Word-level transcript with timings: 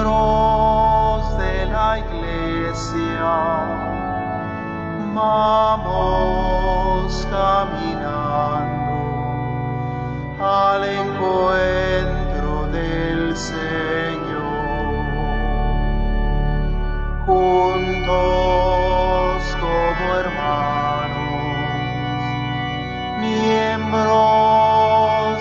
miembros 0.00 1.36
de 1.36 1.66
la 1.66 1.98
iglesia, 1.98 3.32
vamos 5.14 6.06
caminando 7.30 8.90
al 10.40 10.84
encuentro 10.84 12.66
del 12.72 13.36
Señor. 13.36 14.80
Juntos 17.26 18.16
como 19.60 20.14
hermanos, 20.16 21.10
miembros 23.20 24.10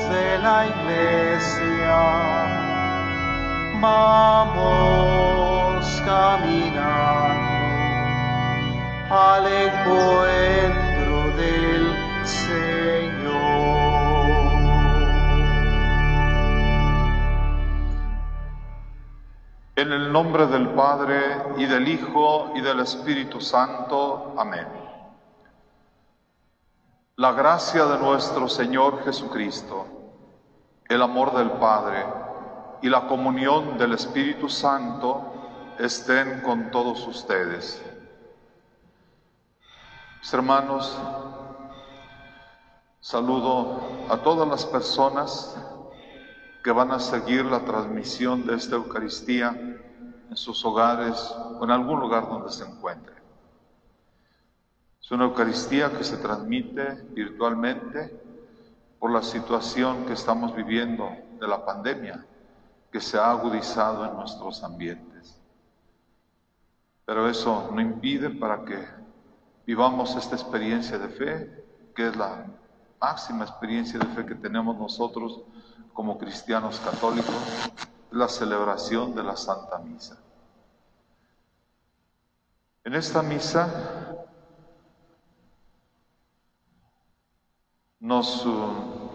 de 0.09 0.37
la 0.39 0.65
iglesia, 0.67 1.99
vamos 3.79 4.38
el 19.99 20.13
nombre 20.13 20.47
del 20.47 20.69
Padre 20.69 21.19
y 21.57 21.65
del 21.65 21.85
Hijo 21.87 22.53
y 22.55 22.61
del 22.61 22.79
Espíritu 22.79 23.41
Santo. 23.41 24.33
Amén. 24.37 24.65
La 27.17 27.33
gracia 27.33 27.85
de 27.85 27.99
nuestro 27.99 28.47
Señor 28.47 29.03
Jesucristo, 29.03 29.85
el 30.87 31.01
amor 31.01 31.35
del 31.35 31.51
Padre 31.51 32.05
y 32.81 32.87
la 32.87 33.07
comunión 33.07 33.77
del 33.77 33.91
Espíritu 33.91 34.47
Santo 34.47 35.33
estén 35.77 36.41
con 36.41 36.71
todos 36.71 37.05
ustedes. 37.05 37.83
Mis 40.21 40.33
hermanos, 40.33 40.97
saludo 43.01 43.81
a 44.09 44.15
todas 44.17 44.47
las 44.47 44.65
personas 44.65 45.57
que 46.63 46.71
van 46.71 46.91
a 46.91 46.99
seguir 46.99 47.43
la 47.43 47.65
transmisión 47.65 48.45
de 48.45 48.55
esta 48.55 48.75
Eucaristía 48.75 49.78
en 50.29 50.37
sus 50.37 50.63
hogares 50.63 51.35
o 51.59 51.63
en 51.63 51.71
algún 51.71 51.99
lugar 51.99 52.27
donde 52.27 52.51
se 52.51 52.65
encuentren. 52.65 53.17
Es 55.01 55.11
una 55.11 55.25
Eucaristía 55.25 55.91
que 55.91 56.03
se 56.03 56.17
transmite 56.17 57.07
virtualmente 57.11 58.21
por 58.99 59.11
la 59.11 59.23
situación 59.23 60.05
que 60.05 60.13
estamos 60.13 60.55
viviendo 60.55 61.09
de 61.39 61.47
la 61.47 61.65
pandemia, 61.65 62.25
que 62.91 63.01
se 63.01 63.17
ha 63.17 63.31
agudizado 63.31 64.05
en 64.05 64.15
nuestros 64.15 64.63
ambientes. 64.63 65.39
Pero 67.05 67.27
eso 67.27 67.71
no 67.73 67.81
impide 67.81 68.29
para 68.29 68.63
que 68.65 68.85
vivamos 69.65 70.15
esta 70.15 70.35
experiencia 70.35 70.99
de 70.99 71.09
fe, 71.09 71.63
que 71.95 72.09
es 72.09 72.15
la 72.15 72.45
máxima 73.01 73.45
experiencia 73.45 73.97
de 73.97 74.05
fe 74.07 74.25
que 74.25 74.35
tenemos 74.35 74.77
nosotros 74.77 75.41
como 75.93 76.17
cristianos 76.17 76.79
católicos, 76.81 77.33
la 78.11 78.27
celebración 78.27 79.15
de 79.15 79.23
la 79.23 79.35
Santa 79.35 79.77
Misa. 79.79 80.17
En 82.83 82.95
esta 82.95 83.21
misa 83.21 84.15
nos 87.99 88.45
uh, 88.45 89.09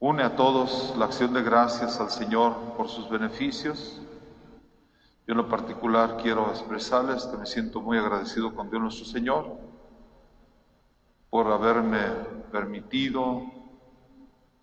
une 0.00 0.22
a 0.22 0.34
todos 0.34 0.94
la 0.96 1.04
acción 1.04 1.32
de 1.32 1.42
gracias 1.42 2.00
al 2.00 2.10
Señor 2.10 2.74
por 2.76 2.88
sus 2.88 3.08
beneficios. 3.08 4.00
Yo 5.26 5.32
en 5.32 5.36
lo 5.36 5.48
particular 5.48 6.16
quiero 6.20 6.50
expresarles 6.50 7.26
que 7.26 7.36
me 7.36 7.46
siento 7.46 7.80
muy 7.80 7.96
agradecido 7.96 8.54
con 8.54 8.70
Dios 8.70 8.82
nuestro 8.82 9.04
Señor 9.04 9.56
por 11.30 11.46
haberme 11.46 12.00
permitido 12.50 13.53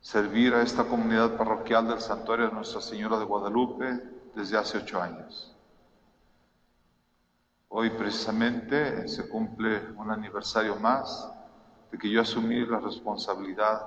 servir 0.02 0.56
a 0.56 0.64
esta 0.64 0.84
comunidad 0.84 1.38
parroquial 1.38 1.88
del 1.88 2.02
Santuario 2.02 2.48
de 2.48 2.54
Nuestra 2.54 2.82
Señora 2.82 3.20
de 3.20 3.26
Guadalupe 3.26 3.86
desde 4.36 4.58
hace 4.58 4.80
ocho 4.80 5.00
años. 5.00 5.56
Hoy 7.70 7.92
precisamente 7.92 9.08
se 9.08 9.30
cumple 9.30 9.92
un 9.96 10.10
aniversario 10.10 10.76
más 10.76 11.32
de 11.92 11.98
que 11.98 12.10
yo 12.10 12.22
asumí 12.22 12.66
la 12.66 12.80
responsabilidad 12.80 13.82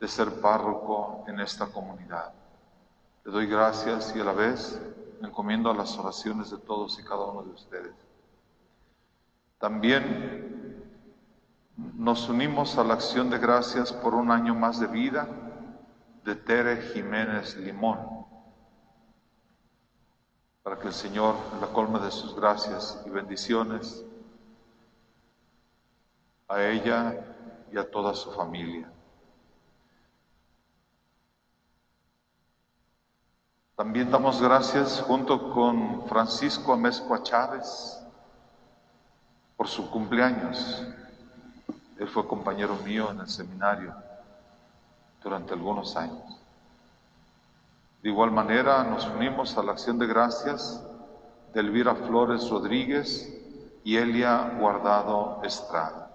de 0.00 0.08
ser 0.08 0.40
párroco 0.40 1.24
en 1.28 1.38
esta 1.38 1.66
comunidad. 1.66 2.32
Le 3.24 3.30
doy 3.30 3.46
gracias 3.46 4.16
y 4.16 4.20
a 4.20 4.24
la 4.24 4.32
vez 4.32 4.80
me 5.20 5.28
encomiendo 5.28 5.70
a 5.70 5.74
las 5.74 5.96
oraciones 5.98 6.50
de 6.50 6.56
todos 6.56 6.98
y 6.98 7.04
cada 7.04 7.26
uno 7.26 7.42
de 7.42 7.50
ustedes. 7.50 7.94
También 9.58 10.59
nos 11.94 12.28
unimos 12.28 12.76
a 12.78 12.84
la 12.84 12.94
acción 12.94 13.30
de 13.30 13.38
gracias 13.38 13.92
por 13.92 14.14
un 14.14 14.30
año 14.30 14.54
más 14.54 14.80
de 14.80 14.86
vida 14.86 15.28
de 16.24 16.34
Tere 16.34 16.82
Jiménez 16.92 17.56
Limón, 17.56 18.26
para 20.62 20.78
que 20.78 20.88
el 20.88 20.92
Señor 20.92 21.34
la 21.60 21.68
colme 21.68 21.98
de 22.00 22.10
sus 22.10 22.36
gracias 22.36 23.02
y 23.06 23.10
bendiciones 23.10 24.04
a 26.48 26.62
ella 26.62 27.14
y 27.72 27.78
a 27.78 27.90
toda 27.90 28.14
su 28.14 28.30
familia. 28.32 28.92
También 33.76 34.10
damos 34.10 34.42
gracias 34.42 35.00
junto 35.00 35.54
con 35.54 36.06
Francisco 36.06 36.74
Amezcua 36.74 37.22
Chávez 37.22 38.04
por 39.56 39.68
su 39.68 39.90
cumpleaños. 39.90 40.86
Él 42.00 42.08
fue 42.08 42.26
compañero 42.26 42.76
mío 42.76 43.10
en 43.10 43.20
el 43.20 43.28
seminario 43.28 43.94
durante 45.22 45.52
algunos 45.52 45.94
años. 45.96 46.40
De 48.02 48.08
igual 48.08 48.30
manera 48.30 48.82
nos 48.84 49.06
unimos 49.06 49.58
a 49.58 49.62
la 49.62 49.72
acción 49.72 49.98
de 49.98 50.06
gracias 50.06 50.82
de 51.52 51.60
Elvira 51.60 51.94
Flores 51.94 52.48
Rodríguez 52.48 53.30
y 53.84 53.98
Elia 53.98 54.56
Guardado 54.58 55.42
Estrada. 55.44 56.10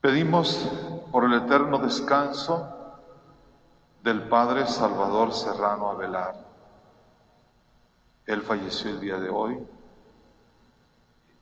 Pedimos 0.00 0.70
por 1.10 1.24
el 1.24 1.32
eterno 1.32 1.78
descanso 1.78 2.68
del 4.04 4.28
Padre 4.28 4.68
Salvador 4.68 5.32
Serrano 5.32 5.90
Avelar. 5.90 6.36
Él 8.26 8.42
falleció 8.42 8.90
el 8.90 9.00
día 9.00 9.18
de 9.18 9.28
hoy. 9.28 9.58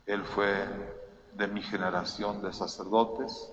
Él 0.07 0.25
fue 0.25 1.02
de 1.35 1.49
mi 1.49 1.63
generación 1.63 2.43
de 2.43 2.53
sacerdotes. 2.53 3.53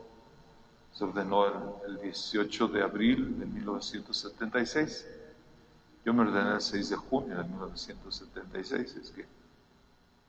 Se 0.93 1.03
ordenó 1.03 1.45
el, 1.86 2.00
18 2.01 2.67
de 2.67 2.83
abril 2.83 3.39
de 3.39 3.45
1976. 3.45 5.07
Yo 6.05 6.13
me 6.13 6.21
ordené 6.21 6.53
el 6.55 6.62
6 6.62 6.89
de 6.89 6.95
junio 6.95 7.38
de 7.38 7.43
1976. 7.43 8.95
Es 8.95 9.12
que 9.12 9.25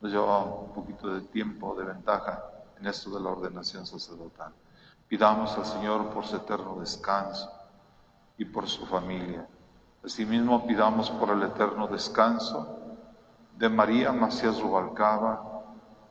nos 0.01 0.13
llevaba 0.13 0.45
un 0.45 0.73
poquito 0.73 1.13
de 1.13 1.21
tiempo, 1.23 1.75
de 1.75 1.85
ventaja 1.85 2.43
en 2.79 2.87
esto 2.87 3.11
de 3.11 3.21
la 3.21 3.31
ordenación 3.31 3.87
sacerdotal. 3.87 4.53
Pidamos 5.09 5.57
al 5.57 5.67
Señor 5.67 6.11
por 6.11 6.25
su 6.25 6.37
eterno 6.37 6.77
descanso 6.79 7.51
y 8.39 8.45
por 8.45 8.69
su 8.69 8.87
familia. 8.87 9.47
Asimismo, 10.05 10.67
pidamos 10.67 11.11
por 11.11 11.31
el 11.31 11.43
eterno 11.43 11.87
descanso 11.89 12.79
de 13.59 13.69
María 13.69 14.13
Macías 14.13 14.61
Rubalcaba, 14.61 15.50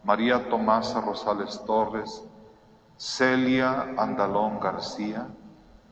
María 0.03 0.49
Tomasa 0.49 1.01
Rosales 1.01 1.63
Torres, 1.65 2.23
Celia 2.97 3.93
Andalón 3.97 4.59
García, 4.59 5.27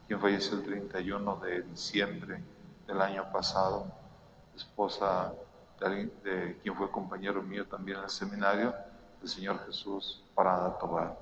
quien 0.07 0.19
falleció 0.19 0.57
el 0.57 0.63
31 0.63 1.35
de 1.37 1.61
diciembre 1.63 2.43
del 2.87 3.01
año 3.01 3.29
pasado, 3.31 3.85
esposa 4.55 5.33
de, 5.79 6.05
de 6.23 6.59
quien 6.63 6.75
fue 6.75 6.89
compañero 6.89 7.41
mío 7.43 7.67
también 7.67 7.97
en 7.97 8.05
el 8.05 8.09
seminario, 8.09 8.73
el 9.21 9.27
Señor 9.27 9.65
Jesús 9.65 10.23
Parada 10.33 10.77
Tobar. 10.77 11.17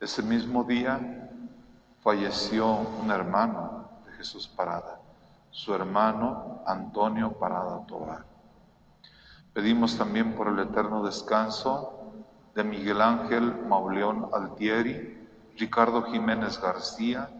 Ese 0.00 0.22
mismo 0.22 0.64
día 0.64 1.30
falleció 2.02 2.72
un 3.02 3.10
hermano 3.10 3.88
de 4.06 4.12
Jesús 4.12 4.48
Parada, 4.48 4.98
su 5.50 5.74
hermano 5.74 6.62
Antonio 6.66 7.32
Parada 7.32 7.84
Tobar. 7.86 8.24
Pedimos 9.52 9.98
también 9.98 10.34
por 10.34 10.48
el 10.48 10.58
eterno 10.60 11.02
descanso 11.02 11.97
de 12.58 12.64
Miguel 12.64 13.00
Ángel 13.00 13.54
Mauleón 13.68 14.30
Altieri, 14.32 15.16
Ricardo 15.56 16.02
Jiménez 16.02 16.60
García, 16.60 17.30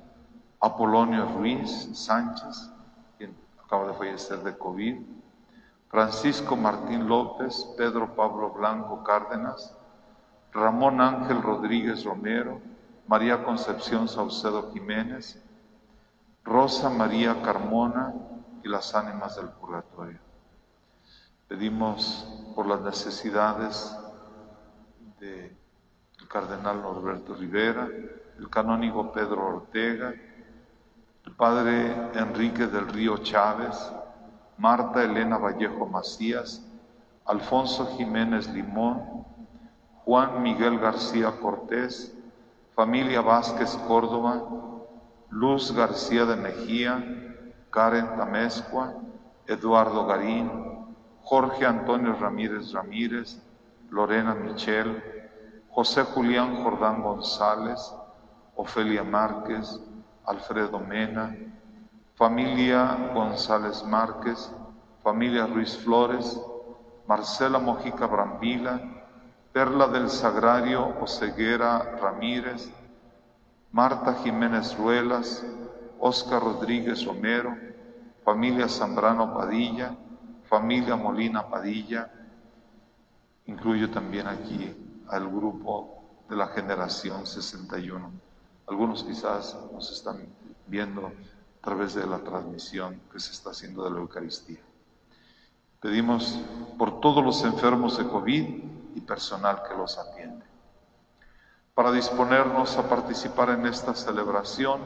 Apolonio 0.61 1.27
Ruiz 1.37 1.91
Sánchez, 1.93 2.71
quien 3.19 3.37
acaba 3.61 3.89
de 3.89 3.95
fallecer 3.95 4.39
de 4.45 4.57
COVID, 4.57 4.95
Francisco 5.89 6.55
Martín 6.55 7.09
López, 7.09 7.67
Pedro 7.77 8.15
Pablo 8.15 8.51
Blanco 8.51 9.03
Cárdenas, 9.03 9.77
Ramón 10.53 11.01
Ángel 11.01 11.43
Rodríguez 11.43 12.05
Romero, 12.05 12.61
María 13.09 13.43
Concepción 13.43 14.07
Saucedo 14.07 14.71
Jiménez, 14.73 15.43
Rosa 16.45 16.91
María 16.91 17.43
Carmona 17.43 18.15
y 18.63 18.69
las 18.69 18.95
ánimas 18.95 19.35
del 19.35 19.49
purgatorio. 19.49 20.21
Pedimos 21.49 22.53
por 22.55 22.67
las 22.67 22.83
necesidades 22.83 23.99
del 25.21 25.51
cardenal 26.29 26.81
Norberto 26.81 27.35
Rivera, 27.35 27.89
el 28.39 28.49
canónigo 28.51 29.13
Pedro 29.13 29.47
Ortega, 29.47 30.15
el 31.25 31.33
padre 31.33 31.95
Enrique 32.15 32.67
del 32.67 32.89
Río 32.89 33.19
Chávez, 33.19 33.77
Marta 34.59 35.05
Elena 35.05 35.39
Vallejo 35.39 35.87
Macías, 35.87 36.65
Alfonso 37.27 37.87
Jiménez 37.97 38.49
Limón, 38.49 39.25
Juan 40.05 40.43
Miguel 40.43 40.79
García 40.79 41.33
Cortés, 41.41 42.15
familia 42.75 43.21
Vázquez 43.21 43.77
Córdoba, 43.87 44.43
Luz 45.31 45.73
García 45.73 46.25
de 46.25 46.37
Mejía, 46.37 47.05
Karen 47.71 48.17
Tamescua, 48.17 48.95
Eduardo 49.47 50.07
Garín, 50.07 50.51
Jorge 51.23 51.67
Antonio 51.67 52.15
Ramírez 52.15 52.73
Ramírez, 52.73 53.43
Lorena 53.91 54.35
Michel, 54.35 55.03
José 55.71 56.03
Julián 56.05 56.63
Jordán 56.63 57.03
González, 57.03 57.79
Ofelia 58.57 59.05
Márquez, 59.05 59.81
Alfredo 60.25 60.79
Mena, 60.81 61.35
familia 62.17 63.13
González 63.15 63.85
Márquez, 63.85 64.51
familia 65.03 65.47
Ruiz 65.47 65.77
Flores, 65.79 66.39
Marcela 67.07 67.59
Mojica 67.59 68.07
Brambila, 68.07 68.81
Perla 69.53 69.89
del 69.89 70.11
Sagrario 70.11 70.95
Oseguera 71.01 71.97
Ramírez, 72.01 72.71
Marta 73.73 74.15
Jiménez 74.23 74.77
Ruelas, 74.77 75.45
Oscar 76.01 76.43
Rodríguez 76.43 77.05
Romero, 77.05 77.57
familia 78.25 78.69
Zambrano 78.69 79.33
Padilla, 79.33 79.97
familia 80.45 80.97
Molina 80.97 81.49
Padilla, 81.49 82.11
incluyo 83.49 83.91
también 83.91 84.29
aquí 84.29 84.75
al 85.09 85.27
grupo 85.27 86.05
de 86.29 86.37
la 86.37 86.49
generación 86.49 87.27
61. 87.27 88.13
Algunos 88.69 89.03
quizás 89.03 89.59
nos 89.73 89.91
están 89.91 90.19
viendo 90.67 91.07
a 91.07 91.65
través 91.65 91.95
de 91.95 92.07
la 92.07 92.19
transmisión 92.19 93.01
que 93.11 93.19
se 93.19 93.33
está 93.33 93.51
haciendo 93.51 93.85
de 93.85 93.91
la 93.91 93.99
Eucaristía. 93.99 94.61
Pedimos 95.81 96.39
por 96.77 97.01
todos 97.01 97.25
los 97.25 97.43
enfermos 97.43 97.97
de 97.97 98.07
COVID 98.07 98.65
y 98.95 99.01
personal 99.01 99.63
que 99.67 99.75
los 99.75 99.99
atiende. 99.99 100.45
Para 101.75 101.91
disponernos 101.91 102.77
a 102.77 102.89
participar 102.89 103.51
en 103.51 103.67
esta 103.67 103.95
celebración, 103.95 104.81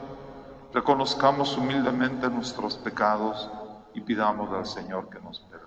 reconozcamos 0.71 1.57
humildemente 1.57 2.29
nuestros 2.29 2.77
pecados 2.77 3.49
y 3.93 4.01
pidamos 4.01 4.51
al 4.53 4.65
Señor 4.65 5.09
que 5.09 5.19
nos 5.19 5.39
perdone. 5.41 5.62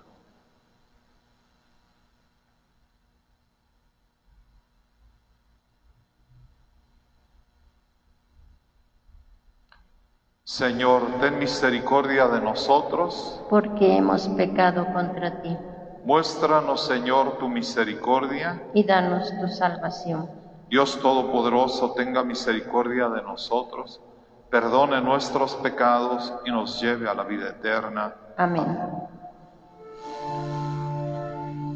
Señor, 10.57 11.03
ten 11.21 11.37
misericordia 11.37 12.27
de 12.27 12.41
nosotros. 12.41 13.43
Porque 13.47 13.95
hemos 13.95 14.27
pecado 14.29 14.87
contra 14.91 15.39
ti. 15.43 15.55
Muéstranos, 16.03 16.87
Señor, 16.87 17.37
tu 17.37 17.47
misericordia. 17.47 18.59
Y 18.73 18.83
danos 18.83 19.31
tu 19.39 19.47
salvación. 19.49 20.27
Dios 20.67 20.99
Todopoderoso, 20.99 21.93
tenga 21.93 22.23
misericordia 22.23 23.07
de 23.07 23.21
nosotros, 23.21 24.01
perdone 24.49 24.99
nuestros 24.99 25.53
pecados 25.57 26.33
y 26.43 26.49
nos 26.49 26.81
lleve 26.81 27.07
a 27.07 27.13
la 27.13 27.23
vida 27.23 27.49
eterna. 27.49 28.15
Amén. 28.35 28.79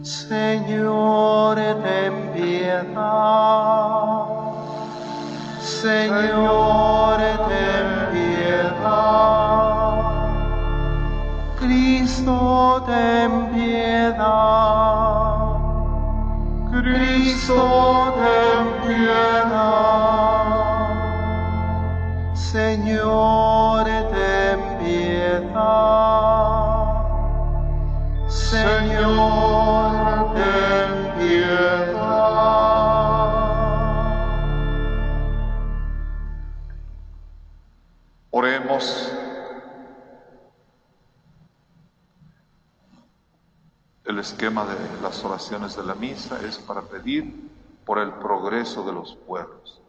Señor, 0.01 1.57
ten 1.83 2.31
piedad. 2.33 3.61
Señor, 5.81 7.17
ten 7.50 7.88
piedad. 8.13 9.97
Cristo, 11.59 12.83
ten 12.85 13.31
piedad. 13.51 14.21
Cristo, 16.69 18.13
ten 18.21 18.63
piedad. 18.85 19.71
Señor, 22.35 23.85
ten 24.13 24.59
piedad. 24.77 25.81
Señor, 28.27 29.50
Oremos. 38.33 39.11
El 44.05 44.19
esquema 44.19 44.65
de 44.65 45.01
las 45.01 45.23
oraciones 45.25 45.75
de 45.75 45.83
la 45.83 45.95
misa 45.95 46.39
es 46.45 46.57
para 46.57 46.81
pedir 46.81 47.50
por 47.85 48.00
el 48.00 48.13
progreso 48.13 48.85
de 48.85 48.93
los 48.93 49.15
pueblos. 49.15 49.81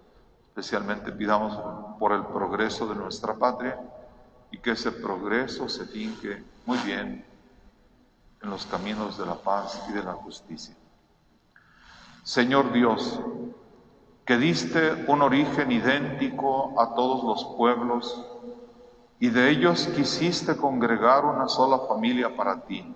Especialmente 0.49 1.13
pidamos 1.13 1.57
por 2.01 2.13
el 2.13 2.25
progreso 2.27 2.89
de 2.89 2.97
nuestra 2.97 3.35
patria 3.35 3.79
y 4.51 4.59
que 4.59 4.73
ese 4.73 4.91
progreso 4.91 5.69
se 5.69 5.87
finque 5.87 6.43
muy 6.67 6.79
bien 6.79 7.25
en 8.43 8.51
los 8.51 8.67
caminos 8.67 9.19
de 9.19 9.27
la 9.27 9.37
paz 9.37 9.81
y 9.89 9.93
de 9.93 10.03
la 10.03 10.15
justicia. 10.15 10.75
Señor 12.25 12.73
Dios, 12.73 13.21
que 14.25 14.37
diste 14.37 15.05
un 15.09 15.23
origen 15.23 15.73
idéntico 15.73 16.81
a 16.81 16.95
todos 16.95 17.25
los 17.25 17.57
pueblos 17.57 18.25
y 19.19 19.29
de 19.31 19.51
ellos 19.51 19.89
quisiste 19.95 20.57
congregar 20.57 21.25
una 21.25 21.49
sola 21.49 21.79
familia 21.89 22.37
para 22.37 22.63
ti. 22.63 22.95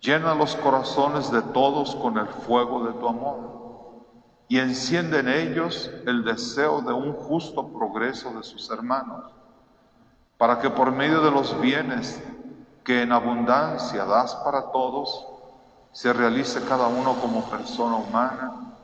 Llena 0.00 0.34
los 0.34 0.54
corazones 0.56 1.30
de 1.30 1.42
todos 1.42 1.96
con 1.96 2.18
el 2.18 2.28
fuego 2.28 2.84
de 2.84 2.92
tu 2.92 3.08
amor 3.08 3.56
y 4.48 4.58
enciende 4.58 5.20
en 5.20 5.28
ellos 5.28 5.90
el 6.06 6.24
deseo 6.24 6.82
de 6.82 6.92
un 6.92 7.12
justo 7.12 7.66
progreso 7.68 8.30
de 8.30 8.44
sus 8.44 8.70
hermanos, 8.70 9.24
para 10.38 10.60
que 10.60 10.70
por 10.70 10.92
medio 10.92 11.20
de 11.22 11.32
los 11.32 11.60
bienes 11.60 12.22
que 12.84 13.02
en 13.02 13.10
abundancia 13.10 14.04
das 14.04 14.36
para 14.36 14.70
todos, 14.70 15.26
se 15.90 16.12
realice 16.12 16.62
cada 16.64 16.86
uno 16.86 17.14
como 17.14 17.42
persona 17.50 17.96
humana 17.96 18.75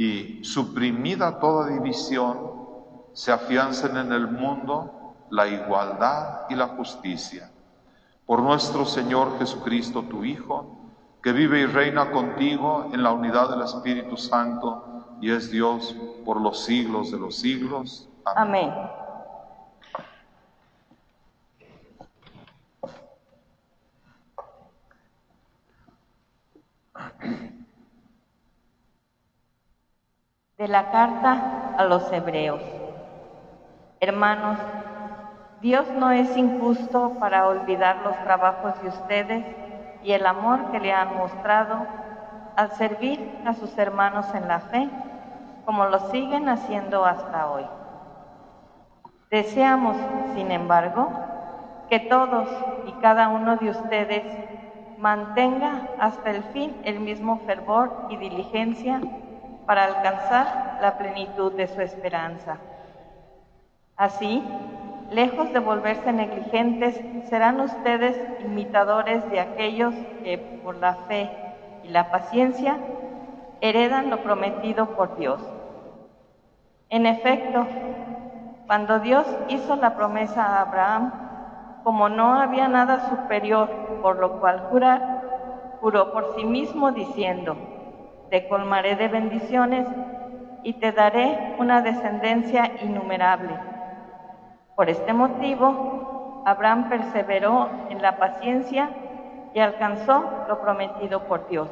y 0.00 0.42
suprimida 0.42 1.38
toda 1.40 1.68
división, 1.68 2.38
se 3.12 3.32
afiancen 3.32 3.98
en 3.98 4.12
el 4.12 4.28
mundo 4.28 5.14
la 5.28 5.46
igualdad 5.46 6.46
y 6.48 6.54
la 6.54 6.68
justicia. 6.68 7.50
Por 8.24 8.40
nuestro 8.40 8.86
Señor 8.86 9.38
Jesucristo, 9.38 10.04
tu 10.04 10.24
Hijo, 10.24 10.74
que 11.22 11.34
vive 11.34 11.60
y 11.60 11.66
reina 11.66 12.10
contigo 12.12 12.88
en 12.94 13.02
la 13.02 13.12
unidad 13.12 13.50
del 13.50 13.60
Espíritu 13.60 14.16
Santo 14.16 15.18
y 15.20 15.32
es 15.32 15.50
Dios 15.50 15.94
por 16.24 16.40
los 16.40 16.64
siglos 16.64 17.10
de 17.10 17.18
los 17.18 17.36
siglos. 17.36 18.08
Amén. 18.24 18.72
De 30.60 30.68
la 30.68 30.90
carta 30.90 31.72
a 31.78 31.86
los 31.86 32.12
hebreos. 32.12 32.60
Hermanos, 33.98 34.58
Dios 35.62 35.86
no 35.96 36.10
es 36.10 36.36
injusto 36.36 37.16
para 37.18 37.48
olvidar 37.48 38.02
los 38.04 38.14
trabajos 38.24 38.74
de 38.82 38.88
ustedes 38.88 39.46
y 40.02 40.12
el 40.12 40.26
amor 40.26 40.70
que 40.70 40.78
le 40.78 40.92
han 40.92 41.16
mostrado 41.16 41.86
al 42.56 42.72
servir 42.72 43.40
a 43.46 43.54
sus 43.54 43.78
hermanos 43.78 44.26
en 44.34 44.48
la 44.48 44.60
fe, 44.60 44.90
como 45.64 45.86
lo 45.86 45.98
siguen 46.10 46.46
haciendo 46.50 47.06
hasta 47.06 47.50
hoy. 47.50 47.64
Deseamos, 49.30 49.96
sin 50.34 50.50
embargo, 50.50 51.08
que 51.88 52.00
todos 52.00 52.50
y 52.86 52.92
cada 53.00 53.28
uno 53.28 53.56
de 53.56 53.70
ustedes 53.70 54.24
mantenga 54.98 55.88
hasta 55.98 56.32
el 56.32 56.42
fin 56.52 56.76
el 56.84 57.00
mismo 57.00 57.38
fervor 57.46 58.08
y 58.10 58.18
diligencia 58.18 59.00
para 59.70 59.84
alcanzar 59.84 60.78
la 60.82 60.98
plenitud 60.98 61.52
de 61.52 61.68
su 61.68 61.80
esperanza. 61.80 62.56
Así, 63.96 64.42
lejos 65.12 65.52
de 65.52 65.60
volverse 65.60 66.12
negligentes, 66.12 67.00
serán 67.28 67.60
ustedes 67.60 68.16
imitadores 68.40 69.30
de 69.30 69.38
aquellos 69.38 69.94
que 70.24 70.38
por 70.64 70.74
la 70.74 70.94
fe 71.06 71.30
y 71.84 71.88
la 71.90 72.10
paciencia 72.10 72.78
heredan 73.60 74.10
lo 74.10 74.24
prometido 74.24 74.86
por 74.96 75.16
Dios. 75.16 75.40
En 76.88 77.06
efecto, 77.06 77.64
cuando 78.66 78.98
Dios 78.98 79.24
hizo 79.50 79.76
la 79.76 79.94
promesa 79.94 80.46
a 80.46 80.62
Abraham, 80.62 81.12
como 81.84 82.08
no 82.08 82.34
había 82.34 82.66
nada 82.66 83.08
superior 83.08 83.68
por 84.02 84.18
lo 84.18 84.40
cual 84.40 84.66
jurar, 84.68 85.78
juró 85.80 86.12
por 86.12 86.34
sí 86.34 86.44
mismo 86.44 86.90
diciendo, 86.90 87.69
te 88.30 88.48
colmaré 88.48 88.96
de 88.96 89.08
bendiciones 89.08 89.86
y 90.62 90.74
te 90.74 90.92
daré 90.92 91.56
una 91.58 91.82
descendencia 91.82 92.70
innumerable. 92.80 93.54
Por 94.76 94.88
este 94.88 95.12
motivo, 95.12 96.42
Abraham 96.46 96.88
perseveró 96.88 97.68
en 97.90 98.00
la 98.00 98.18
paciencia 98.18 98.90
y 99.52 99.58
alcanzó 99.58 100.24
lo 100.48 100.60
prometido 100.60 101.24
por 101.24 101.48
Dios. 101.48 101.68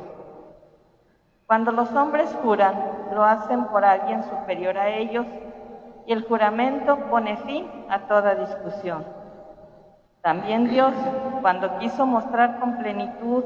Cuando 1.46 1.72
los 1.72 1.94
hombres 1.94 2.36
juran, 2.42 2.74
lo 3.14 3.24
hacen 3.24 3.64
por 3.66 3.84
alguien 3.84 4.22
superior 4.24 4.76
a 4.76 4.88
ellos 4.88 5.26
y 6.06 6.12
el 6.12 6.26
juramento 6.26 6.96
pone 7.08 7.36
fin 7.38 7.70
a 7.88 8.00
toda 8.00 8.34
discusión. 8.34 9.06
También 10.22 10.68
Dios, 10.68 10.92
cuando 11.40 11.78
quiso 11.78 12.04
mostrar 12.04 12.58
con 12.58 12.78
plenitud 12.78 13.44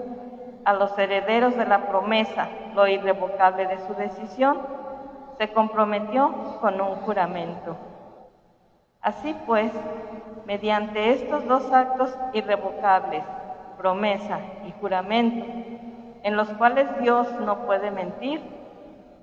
a 0.64 0.72
los 0.74 0.96
herederos 0.98 1.56
de 1.56 1.66
la 1.66 1.88
promesa 1.88 2.48
lo 2.74 2.86
irrevocable 2.86 3.66
de 3.66 3.78
su 3.86 3.94
decisión, 3.94 4.58
se 5.38 5.52
comprometió 5.52 6.58
con 6.60 6.80
un 6.80 6.96
juramento. 6.96 7.76
Así 9.00 9.34
pues, 9.46 9.72
mediante 10.46 11.12
estos 11.12 11.46
dos 11.46 11.70
actos 11.72 12.16
irrevocables, 12.32 13.24
promesa 13.76 14.38
y 14.66 14.72
juramento, 14.80 15.44
en 16.22 16.36
los 16.36 16.48
cuales 16.50 16.86
Dios 17.00 17.26
no 17.40 17.66
puede 17.66 17.90
mentir, 17.90 18.40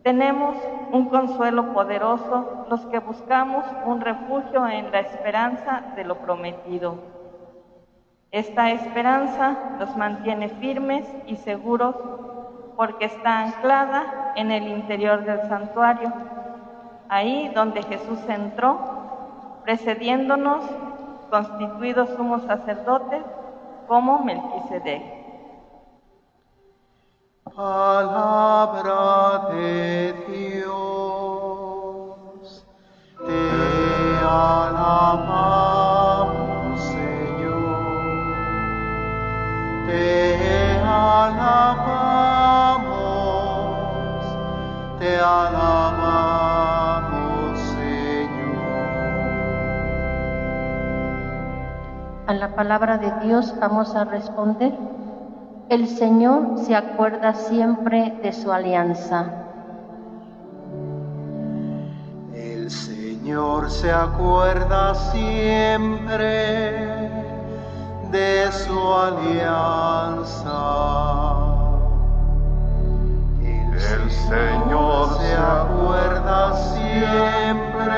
tenemos 0.04 0.58
un 0.91 1.10
consuelo 1.10 1.73
poderoso 1.73 2.65
los 2.69 2.86
que 2.88 2.99
buscamos 2.99 3.65
un 3.86 4.02
refugio 4.02 4.67
en 4.67 4.91
la 4.91 4.99
esperanza 5.02 5.84
de 5.95 6.04
lo 6.04 6.15
prometido. 6.15 7.19
Esta 8.32 8.72
esperanza 8.72 9.58
nos 9.80 9.96
mantiene 9.98 10.50
firmes 10.50 11.06
y 11.26 11.36
seguros 11.38 11.96
porque 12.76 13.06
está 13.06 13.39
anclada 13.39 14.34
en 14.36 14.52
el 14.52 14.68
interior 14.68 15.26
del 15.26 15.48
santuario, 15.50 16.13
ahí 17.10 17.52
donde 17.56 17.82
Jesús 17.84 18.20
entró, 18.28 18.80
precediéndonos, 19.63 20.63
constituidos 21.30 22.10
somos 22.10 22.44
sacerdotes 22.44 23.24
como 23.88 24.24
Melquisedec. 24.24 25.02
Palabra 27.56 29.50
de 29.54 30.13
Dios, 30.30 30.70
te 33.26 34.20
alabamos, 34.24 35.69
alabamos, 45.30 47.10
Señor. 47.60 48.80
A 52.28 52.34
la 52.34 52.56
palabra 52.56 52.98
de 52.98 53.12
Dios 53.26 53.54
vamos 53.60 53.96
a 53.96 54.06
responder. 54.06 54.74
El 55.70 55.88
Señor 55.88 56.58
se 56.58 56.76
acuerda 56.76 57.34
siempre 57.34 58.18
de 58.24 58.34
su 58.34 58.52
alianza. 58.52 59.46
El 62.34 62.72
Señor 62.72 63.70
se 63.70 63.92
acuerda 63.92 64.96
siempre 64.96 66.10
de 68.12 68.52
su 68.52 68.94
alianza. 68.94 70.50
El 74.10 74.15
Señor 74.15 75.19
se 75.19 75.36
acuerda 75.36 76.56
siempre 76.74 77.93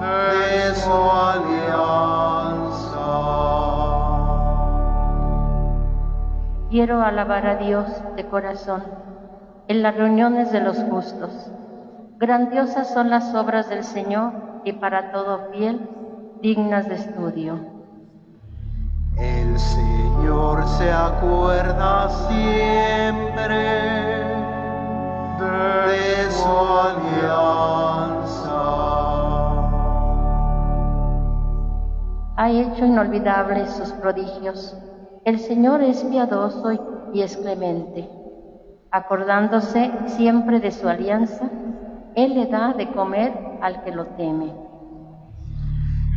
de 0.00 0.74
su 0.74 0.92
alianza. 0.92 1.46
Quiero 6.70 7.02
alabar 7.02 7.46
a 7.46 7.56
Dios 7.58 7.86
de 8.16 8.26
corazón 8.26 8.82
en 9.68 9.82
las 9.82 9.94
reuniones 9.94 10.50
de 10.50 10.60
los 10.60 10.76
justos. 10.90 11.48
Grandiosas 12.18 12.92
son 12.92 13.10
las 13.10 13.32
obras 13.32 13.68
del 13.68 13.84
Señor 13.84 14.32
y 14.64 14.72
para 14.72 15.12
todo 15.12 15.52
fiel, 15.52 15.88
dignas 16.42 16.88
de 16.88 16.96
estudio. 16.96 17.60
El 19.18 19.56
Señor 19.56 20.05
se 20.78 20.92
acuerda 20.92 22.08
siempre 22.28 23.58
de 25.38 26.30
su 26.30 26.48
alianza. 26.88 28.26
Ha 32.36 32.50
hecho 32.50 32.84
inolvidables 32.84 33.70
sus 33.70 33.90
prodigios. 33.92 34.76
El 35.24 35.38
Señor 35.38 35.82
es 35.82 36.02
piadoso 36.04 36.72
y 37.12 37.22
es 37.22 37.36
clemente. 37.36 38.08
Acordándose 38.90 39.90
siempre 40.06 40.60
de 40.60 40.72
su 40.72 40.88
alianza, 40.88 41.48
Él 42.14 42.34
le 42.34 42.46
da 42.46 42.72
de 42.72 42.90
comer 42.92 43.32
al 43.62 43.82
que 43.84 43.92
lo 43.92 44.06
teme. 44.06 44.65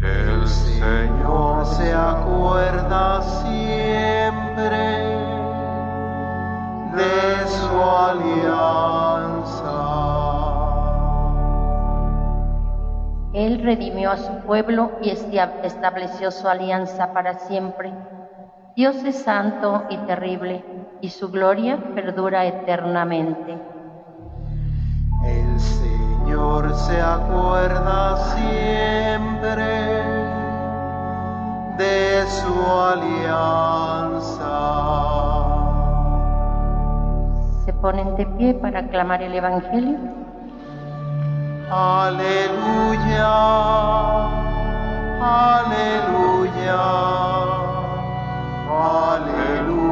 El 0.02 0.48
Señor 0.48 1.66
se 1.66 1.94
acuerda 1.94 3.22
siempre 3.22 4.78
de 6.96 7.48
su 7.48 7.82
alianza. 7.82 8.40
Él 13.34 13.62
redimió 13.62 14.12
a 14.12 14.18
su 14.18 14.40
pueblo 14.46 14.92
y 15.02 15.10
estableció 15.10 16.32
su 16.32 16.48
alianza 16.48 17.12
para 17.12 17.34
siempre. 17.40 17.94
Dios 18.78 19.04
es 19.04 19.18
santo 19.18 19.84
y 19.90 19.98
terrible, 19.98 20.64
y 21.02 21.10
su 21.10 21.30
gloria 21.30 21.78
perdura 21.94 22.46
eternamente. 22.46 23.79
Señor 26.39 26.73
se 26.73 27.02
acuerda 27.02 28.15
siempre 28.34 29.67
de 31.78 32.25
su 32.28 32.54
alianza. 32.91 34.56
Se 37.65 37.73
ponen 37.73 38.15
de 38.15 38.25
pie 38.38 38.54
para 38.54 38.80
aclamar 38.80 39.21
el 39.21 39.36
Evangelio. 39.36 39.97
Aleluya, 41.69 43.36
aleluya, 45.21 46.80
aleluya, 49.10 49.89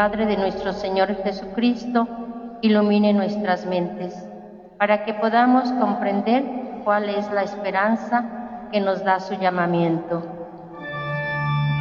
Padre 0.00 0.24
de 0.24 0.38
nuestro 0.38 0.72
Señor 0.72 1.14
Jesucristo 1.22 2.08
ilumine 2.62 3.12
nuestras 3.12 3.66
mentes, 3.66 4.14
para 4.78 5.04
que 5.04 5.12
podamos 5.12 5.70
comprender 5.72 6.42
cuál 6.82 7.10
es 7.10 7.30
la 7.30 7.42
esperanza 7.42 8.24
que 8.72 8.80
nos 8.80 9.04
da 9.04 9.20
su 9.20 9.34
llamamiento. 9.34 10.22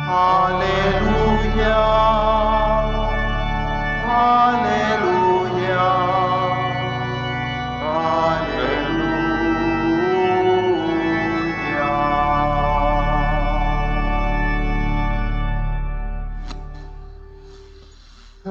Aleluya, 0.06 1.78
aleluya, 4.50 5.80
aleluya. 7.72 8.79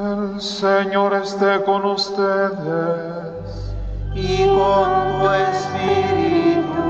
El 0.09 0.41
Señor 0.41 1.13
esté 1.13 1.63
con 1.65 1.85
ustedes. 1.85 3.75
Y 4.15 4.47
con 4.47 5.21
tu 5.21 5.29
espíritu, 5.31 6.89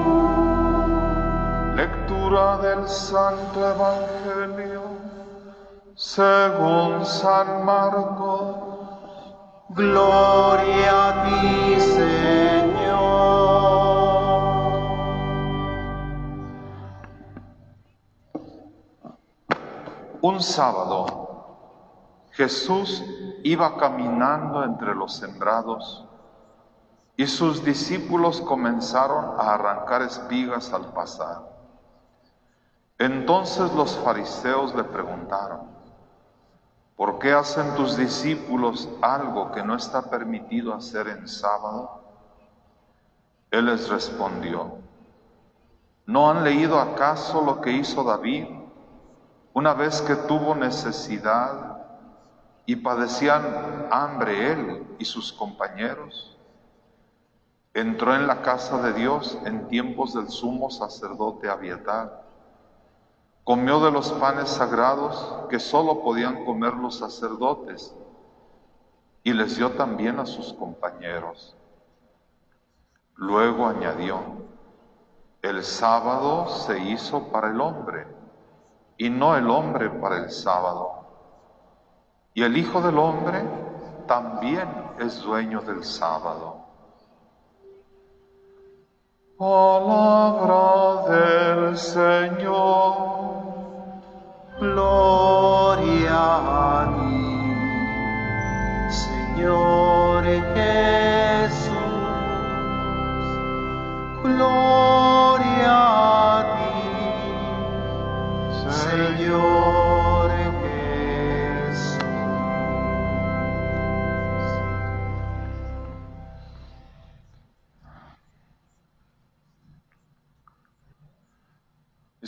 Lectura 1.74 2.58
del 2.58 2.88
Santo 2.88 3.58
Evangelio 3.74 4.82
según 5.96 7.04
San 7.04 7.64
Marcos. 7.64 8.56
Gloria 9.70 11.08
a 11.08 11.24
ti, 11.24 11.80
Señor. 11.80 13.18
Un 20.20 20.40
sábado, 20.40 21.27
Jesús 22.38 23.02
iba 23.42 23.76
caminando 23.78 24.62
entre 24.62 24.94
los 24.94 25.16
sembrados 25.16 26.04
y 27.16 27.26
sus 27.26 27.64
discípulos 27.64 28.40
comenzaron 28.40 29.40
a 29.40 29.54
arrancar 29.54 30.02
espigas 30.02 30.72
al 30.72 30.92
pasar. 30.92 31.42
Entonces 32.96 33.72
los 33.72 33.96
fariseos 33.96 34.72
le 34.76 34.84
preguntaron, 34.84 35.62
¿por 36.94 37.18
qué 37.18 37.32
hacen 37.32 37.74
tus 37.74 37.96
discípulos 37.96 38.88
algo 39.02 39.50
que 39.50 39.64
no 39.64 39.74
está 39.74 40.08
permitido 40.08 40.72
hacer 40.72 41.08
en 41.08 41.26
sábado? 41.26 42.04
Él 43.50 43.66
les 43.66 43.88
respondió, 43.88 44.78
¿no 46.06 46.30
han 46.30 46.44
leído 46.44 46.78
acaso 46.78 47.42
lo 47.42 47.60
que 47.60 47.72
hizo 47.72 48.04
David 48.04 48.46
una 49.54 49.74
vez 49.74 50.00
que 50.02 50.14
tuvo 50.14 50.54
necesidad 50.54 51.77
y 52.68 52.76
padecían 52.76 53.88
hambre 53.90 54.52
él 54.52 54.86
y 54.98 55.04
sus 55.06 55.32
compañeros? 55.32 56.38
Entró 57.72 58.14
en 58.14 58.26
la 58.26 58.42
casa 58.42 58.82
de 58.82 58.92
Dios 58.92 59.38
en 59.46 59.68
tiempos 59.68 60.12
del 60.12 60.28
sumo 60.28 60.70
sacerdote 60.70 61.48
Abiatar 61.48 62.28
Comió 63.48 63.80
de 63.80 63.90
los 63.90 64.12
panes 64.12 64.50
sagrados 64.50 65.46
que 65.48 65.58
sólo 65.58 66.02
podían 66.02 66.44
comer 66.44 66.74
los 66.74 66.98
sacerdotes 66.98 67.96
y 69.24 69.32
les 69.32 69.56
dio 69.56 69.72
también 69.72 70.18
a 70.18 70.26
sus 70.26 70.52
compañeros. 70.52 71.56
Luego 73.14 73.66
añadió, 73.66 74.20
el 75.40 75.64
sábado 75.64 76.46
se 76.46 76.78
hizo 76.78 77.28
para 77.28 77.48
el 77.48 77.58
hombre 77.62 78.06
y 78.98 79.08
no 79.08 79.34
el 79.34 79.48
hombre 79.48 79.88
para 79.88 80.18
el 80.18 80.30
sábado. 80.30 81.07
Y 82.38 82.42
el 82.44 82.56
Hijo 82.56 82.80
del 82.80 82.96
Hombre 82.96 83.42
también 84.06 84.68
es 85.00 85.20
dueño 85.22 85.60
del 85.60 85.82
sábado. 85.82 86.58
Palabra 89.36 91.16
del 91.16 91.76
Señor. 91.76 92.94
Gloria 94.60 96.14
a 96.14 96.86
ti, 97.00 97.34
Señor 98.88 100.24
Jesús. 100.54 101.74
Gloria 104.22 104.67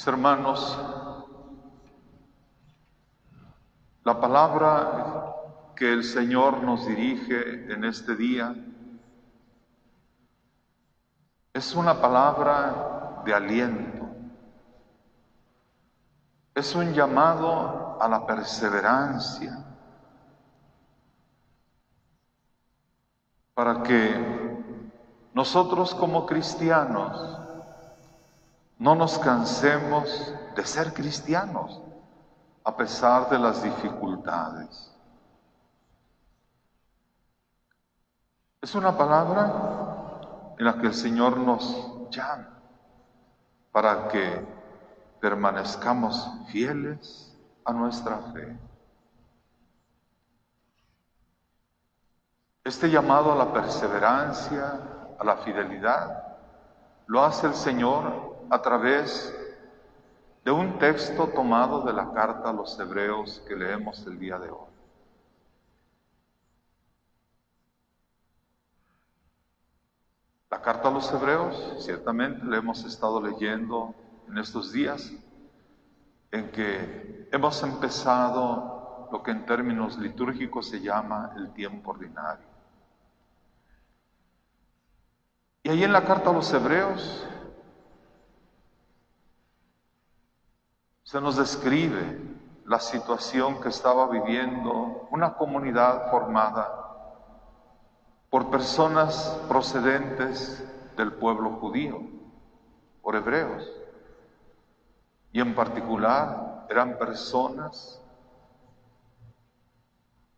Hermanos, 0.07 0.79
la 4.03 4.19
palabra 4.19 5.35
que 5.77 5.93
el 5.93 6.05
Señor 6.05 6.63
nos 6.63 6.87
dirige 6.87 7.73
en 7.73 7.85
este 7.85 8.17
día 8.17 8.55
es 11.53 11.75
una 11.75 12.01
palabra 12.01 13.23
de 13.25 13.35
aliento. 13.35 14.09
Es 16.55 16.75
un 16.75 16.95
llamado 16.95 18.01
a 18.01 18.09
la 18.09 18.27
perseverancia 18.27 19.63
para 23.53 23.83
que 23.83 24.81
nosotros 25.35 25.95
como 25.95 26.25
cristianos 26.25 27.39
no 28.81 28.95
nos 28.95 29.19
cansemos 29.19 30.35
de 30.57 30.65
ser 30.65 30.95
cristianos 30.95 31.83
a 32.65 32.75
pesar 32.75 33.29
de 33.29 33.39
las 33.39 33.63
dificultades. 33.63 34.91
Es 38.63 38.75
una 38.75 38.97
palabra 38.97 40.55
en 40.59 40.65
la 40.65 40.79
que 40.79 40.87
el 40.87 40.95
Señor 40.95 41.37
nos 41.37 42.09
llama 42.11 42.59
para 43.71 44.09
que 44.09 44.47
permanezcamos 45.21 46.31
fieles 46.51 47.37
a 47.67 47.75
nuestra 47.75 48.17
fe. 48.33 48.59
Este 52.65 52.89
llamado 52.91 53.33
a 53.33 53.37
la 53.37 53.53
perseverancia, 53.53 54.81
a 55.19 55.25
la 55.25 55.37
fidelidad, 55.37 56.25
lo 57.07 57.23
hace 57.23 57.47
el 57.47 57.55
Señor 57.55 58.30
a 58.51 58.61
través 58.61 59.35
de 60.45 60.51
un 60.51 60.79
texto 60.79 61.29
tomado 61.29 61.83
de 61.83 61.93
la 61.93 62.13
carta 62.13 62.51
a 62.51 62.53
los 62.53 62.79
hebreos 62.79 63.43
que 63.47 63.55
leemos 63.55 64.05
el 64.07 64.19
día 64.19 64.39
de 64.39 64.51
hoy. 64.51 64.69
La 70.51 70.61
carta 70.61 70.89
a 70.89 70.91
los 70.91 71.13
hebreos, 71.13 71.85
ciertamente 71.85 72.45
la 72.45 72.57
hemos 72.57 72.85
estado 72.85 73.23
leyendo 73.23 73.95
en 74.29 74.39
estos 74.39 74.73
días, 74.73 75.13
en 76.33 76.51
que 76.51 77.29
hemos 77.31 77.63
empezado 77.63 79.09
lo 79.13 79.23
que 79.23 79.31
en 79.31 79.47
términos 79.47 79.97
litúrgicos 79.97 80.69
se 80.69 80.81
llama 80.81 81.33
el 81.37 81.53
tiempo 81.53 81.91
ordinario. 81.91 82.47
Y 85.63 85.69
ahí 85.69 85.85
en 85.85 85.93
la 85.93 86.05
carta 86.05 86.31
a 86.31 86.33
los 86.33 86.53
hebreos 86.53 87.29
se 91.11 91.21
nos 91.21 91.35
describe 91.35 92.21
la 92.67 92.79
situación 92.79 93.61
que 93.61 93.69
estaba 93.69 94.09
viviendo 94.09 95.09
una 95.11 95.35
comunidad 95.35 96.09
formada 96.09 96.71
por 98.31 98.49
personas 98.49 99.37
procedentes 99.49 100.65
del 100.97 101.13
pueblo 101.15 101.51
judío, 101.55 102.01
por 103.03 103.17
hebreos, 103.17 103.69
y 105.33 105.41
en 105.41 105.53
particular 105.53 106.67
eran 106.71 106.97
personas 106.97 108.01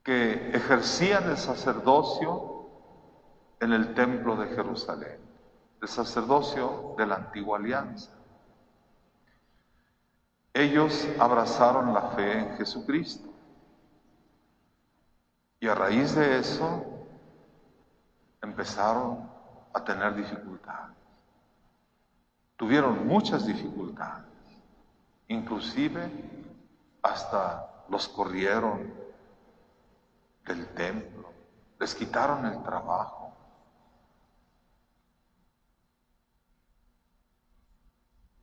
que 0.03 0.57
ejercían 0.57 1.29
el 1.29 1.37
sacerdocio 1.37 2.71
en 3.61 3.75
el 3.75 3.93
templo 3.93 4.37
de 4.37 4.47
Jerusalén, 4.47 5.19
el 5.83 5.89
sacerdocio 5.89 6.95
de 6.97 7.07
la 7.09 7.17
antigua 7.17 7.59
alianza. 7.59 8.22
Ellos 10.55 11.09
abrazaron 11.19 11.95
la 11.95 12.03
fe 12.11 12.39
en 12.39 12.57
Jesucristo. 12.57 13.29
Y 15.61 15.69
a 15.69 15.75
raíz 15.75 16.15
de 16.15 16.39
eso 16.39 16.85
empezaron 18.43 19.31
a 19.73 19.85
tener 19.85 20.15
dificultades. 20.15 20.97
Tuvieron 22.57 23.07
muchas 23.07 23.47
dificultades. 23.47 24.27
Inclusive 25.29 26.11
hasta 27.03 27.85
los 27.89 28.09
corrieron 28.09 28.93
del 30.45 30.67
templo. 30.75 31.31
Les 31.79 31.95
quitaron 31.95 32.45
el 32.47 32.63
trabajo. 32.63 33.22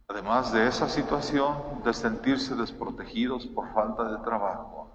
Además 0.10 0.52
de 0.52 0.67
esa 0.67 0.89
situación 0.89 1.84
de 1.84 1.93
sentirse 1.93 2.56
desprotegidos 2.56 3.45
por 3.45 3.72
falta 3.74 4.06
de 4.06 4.17
trabajo, 4.24 4.89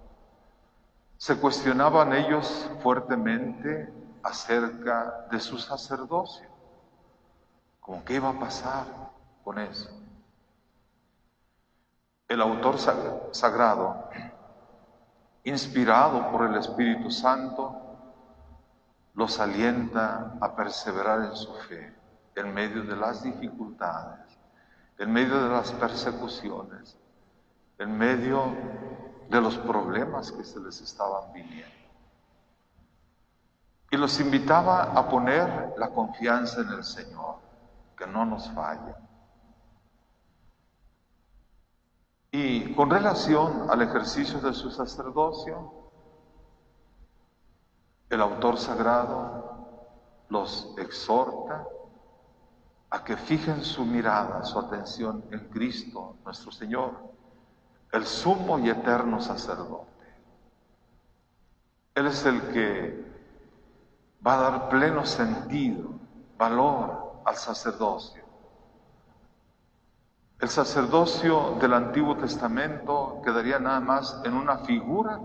se 1.17 1.39
cuestionaban 1.39 2.11
ellos 2.11 2.69
fuertemente 2.83 3.93
acerca 4.21 5.25
de 5.31 5.39
su 5.39 5.57
sacerdocio, 5.57 6.49
como 7.79 8.03
qué 8.03 8.15
iba 8.15 8.29
a 8.29 8.39
pasar 8.39 8.83
con 9.41 9.57
eso. 9.57 9.89
El 12.27 12.41
autor 12.41 12.75
sagrado, 13.31 14.09
inspirado 15.45 16.29
por 16.29 16.45
el 16.45 16.57
Espíritu 16.57 17.09
Santo, 17.09 17.73
los 19.13 19.39
alienta 19.39 20.33
a 20.41 20.53
perseverar 20.57 21.21
en 21.21 21.35
su 21.37 21.53
fe 21.53 21.95
en 22.35 22.53
medio 22.53 22.83
de 22.83 22.97
las 22.97 23.23
dificultades 23.23 24.24
en 24.97 25.11
medio 25.11 25.43
de 25.43 25.49
las 25.49 25.71
persecuciones, 25.73 26.97
en 27.77 27.97
medio 27.97 28.53
de 29.29 29.41
los 29.41 29.57
problemas 29.57 30.31
que 30.31 30.43
se 30.43 30.59
les 30.59 30.81
estaban 30.81 31.33
viniendo. 31.33 31.73
y 33.91 33.97
los 33.97 34.19
invitaba 34.19 34.83
a 34.83 35.07
poner 35.07 35.73
la 35.77 35.89
confianza 35.89 36.61
en 36.61 36.69
el 36.69 36.83
Señor, 36.83 37.35
que 37.95 38.05
no 38.05 38.25
nos 38.25 38.49
falla. 38.51 38.97
Y 42.31 42.73
con 42.73 42.89
relación 42.89 43.69
al 43.69 43.81
ejercicio 43.83 44.39
de 44.39 44.53
su 44.53 44.69
sacerdocio, 44.69 45.71
el 48.09 48.21
autor 48.21 48.57
sagrado 48.57 50.25
los 50.29 50.73
exhorta 50.77 51.65
a 52.95 53.03
que 53.03 53.17
fijen 53.17 53.61
su 53.61 53.85
mirada, 53.85 54.41
su 54.45 54.57
atención 54.57 55.25
en 55.29 55.49
Cristo, 55.49 56.15
nuestro 56.23 56.49
Señor, 56.49 56.93
el 57.91 58.05
sumo 58.05 58.57
y 58.57 58.69
eterno 58.69 59.19
sacerdote. 59.19 60.05
Él 61.93 62.07
es 62.07 62.25
el 62.25 62.41
que 62.53 63.05
va 64.25 64.35
a 64.35 64.49
dar 64.49 64.69
pleno 64.69 65.05
sentido, 65.05 65.89
valor 66.37 67.21
al 67.25 67.35
sacerdocio. 67.35 68.23
El 70.39 70.47
sacerdocio 70.47 71.57
del 71.59 71.73
Antiguo 71.73 72.15
Testamento 72.15 73.21
quedaría 73.25 73.59
nada 73.59 73.81
más 73.81 74.21
en 74.23 74.33
una 74.33 74.59
figura 74.59 75.19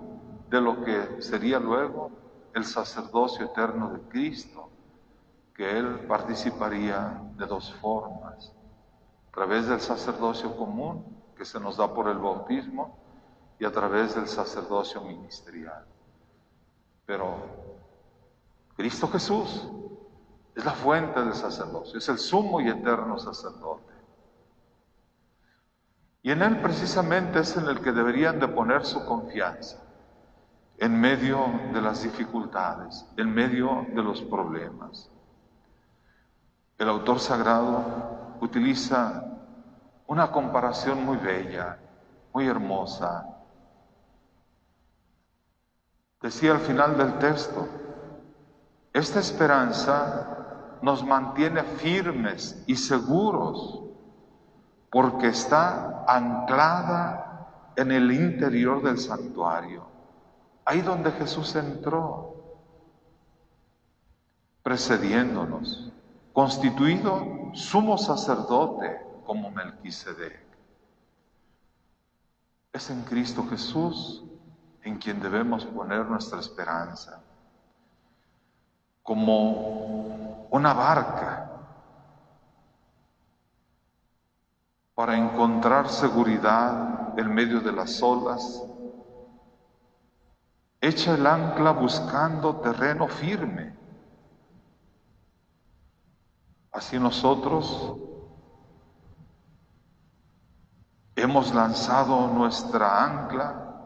de 0.49 0.61
lo 0.61 0.83
que 0.83 1.23
sería 1.23 1.61
luego 1.61 2.11
el 2.53 2.65
sacerdocio 2.65 3.47
eterno 3.47 3.91
de 3.91 4.01
Cristo, 4.09 4.70
que 5.61 5.79
Él 5.79 6.07
participaría 6.09 7.21
de 7.37 7.45
dos 7.45 7.71
formas, 7.83 8.51
a 9.29 9.31
través 9.31 9.67
del 9.67 9.79
sacerdocio 9.79 10.57
común 10.57 11.05
que 11.37 11.45
se 11.45 11.61
nos 11.61 11.77
da 11.77 11.93
por 11.93 12.09
el 12.09 12.17
bautismo 12.17 12.97
y 13.59 13.67
a 13.67 13.71
través 13.71 14.15
del 14.15 14.27
sacerdocio 14.27 15.03
ministerial. 15.03 15.85
Pero 17.05 17.35
Cristo 18.75 19.07
Jesús 19.09 19.69
es 20.55 20.65
la 20.65 20.73
fuente 20.73 21.21
del 21.21 21.35
sacerdocio, 21.35 21.99
es 21.99 22.09
el 22.09 22.17
sumo 22.17 22.63
y 22.63 22.69
eterno 22.71 23.19
sacerdote. 23.19 23.93
Y 26.23 26.31
en 26.31 26.41
Él 26.41 26.63
precisamente 26.63 27.41
es 27.41 27.55
en 27.59 27.67
el 27.67 27.83
que 27.83 27.93
deberían 27.93 28.41
de 28.41 28.49
poner 28.49 28.87
su 28.87 29.05
confianza, 29.05 29.77
en 30.79 30.99
medio 30.99 31.53
de 31.75 31.83
las 31.83 32.03
dificultades, 32.03 33.05
en 33.19 33.35
medio 33.35 33.85
de 33.95 34.03
los 34.03 34.23
problemas. 34.23 35.11
El 36.81 36.89
autor 36.89 37.21
sagrado 37.21 37.85
utiliza 38.41 39.23
una 40.07 40.33
comparación 40.33 41.05
muy 41.05 41.19
bella, 41.19 41.79
muy 42.33 42.47
hermosa. 42.47 43.37
Decía 46.23 46.53
al 46.53 46.61
final 46.61 46.97
del 46.97 47.19
texto, 47.19 47.69
esta 48.95 49.21
esperanza 49.21 50.79
nos 50.81 51.05
mantiene 51.05 51.65
firmes 51.65 52.65
y 52.67 52.77
seguros 52.77 53.83
porque 54.91 55.29
está 55.29 56.07
anclada 56.09 57.73
en 57.77 57.93
el 57.93 58.11
interior 58.11 58.83
del 58.83 58.97
santuario, 58.97 59.85
ahí 60.65 60.81
donde 60.81 61.13
Jesús 61.13 61.55
entró, 61.57 62.37
precediéndonos, 64.63 65.93
constituido 66.33 67.51
sumo 67.55 67.99
sacerdote 67.99 69.01
como 69.25 69.51
Melquisedec. 69.51 70.41
Es 72.73 72.91
en 72.91 73.03
Cristo 73.03 73.47
Jesús 73.49 74.25
en 74.83 74.99
quien 74.99 75.21
debemos 75.21 75.65
poner 75.67 76.07
nuestra 76.07 76.41
esperanza, 76.41 77.23
como 79.03 80.47
una 80.51 80.73
barca 80.73 81.51
para 84.95 85.17
encontrar 85.17 85.89
seguridad 85.89 87.19
en 87.19 87.33
medio 87.33 87.61
de 87.61 87.73
las 87.73 88.03
olas. 88.03 88.63
Echa 90.81 91.15
el 91.15 91.27
ancla 91.27 91.73
buscando 91.73 92.57
terreno 92.57 93.09
firme. 93.09 93.80
Así 96.73 96.99
nosotros 96.99 97.97
hemos 101.17 101.53
lanzado 101.55 102.29
nuestra 102.29 103.05
ancla, 103.05 103.81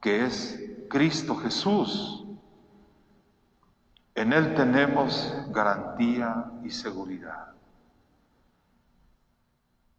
que 0.00 0.24
es 0.24 0.60
Cristo 0.90 1.36
Jesús. 1.36 2.24
En 4.14 4.32
Él 4.32 4.54
tenemos 4.54 5.32
garantía 5.50 6.50
y 6.64 6.70
seguridad. 6.70 7.52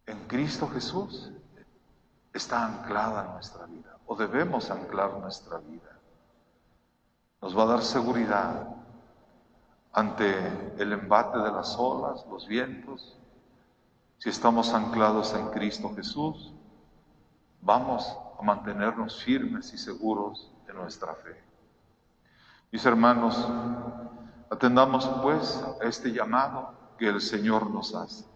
En 0.06 0.18
Cristo 0.26 0.68
Jesús 0.68 1.30
está 2.34 2.66
anclada 2.66 3.32
nuestra 3.32 3.64
vida, 3.66 3.96
o 4.06 4.14
debemos 4.14 4.70
anclar 4.70 5.18
nuestra 5.18 5.58
vida. 5.58 5.98
Nos 7.40 7.56
va 7.56 7.62
a 7.62 7.66
dar 7.66 7.82
seguridad 7.82 8.79
ante 9.92 10.36
el 10.78 10.92
embate 10.92 11.38
de 11.38 11.50
las 11.50 11.76
olas, 11.78 12.24
los 12.30 12.46
vientos. 12.46 13.18
Si 14.18 14.28
estamos 14.28 14.72
anclados 14.72 15.34
en 15.34 15.48
Cristo 15.50 15.92
Jesús, 15.94 16.52
vamos 17.60 18.16
a 18.38 18.42
mantenernos 18.42 19.22
firmes 19.22 19.72
y 19.72 19.78
seguros 19.78 20.52
de 20.66 20.74
nuestra 20.74 21.14
fe. 21.14 21.42
Mis 22.70 22.84
hermanos, 22.86 23.48
atendamos 24.50 25.06
pues 25.22 25.62
a 25.80 25.84
este 25.84 26.12
llamado 26.12 26.72
que 26.98 27.08
el 27.08 27.20
Señor 27.20 27.70
nos 27.70 27.94
hace 27.94 28.30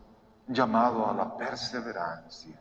llamado 0.48 1.08
a 1.08 1.14
la 1.14 1.36
perseverancia. 1.36 2.60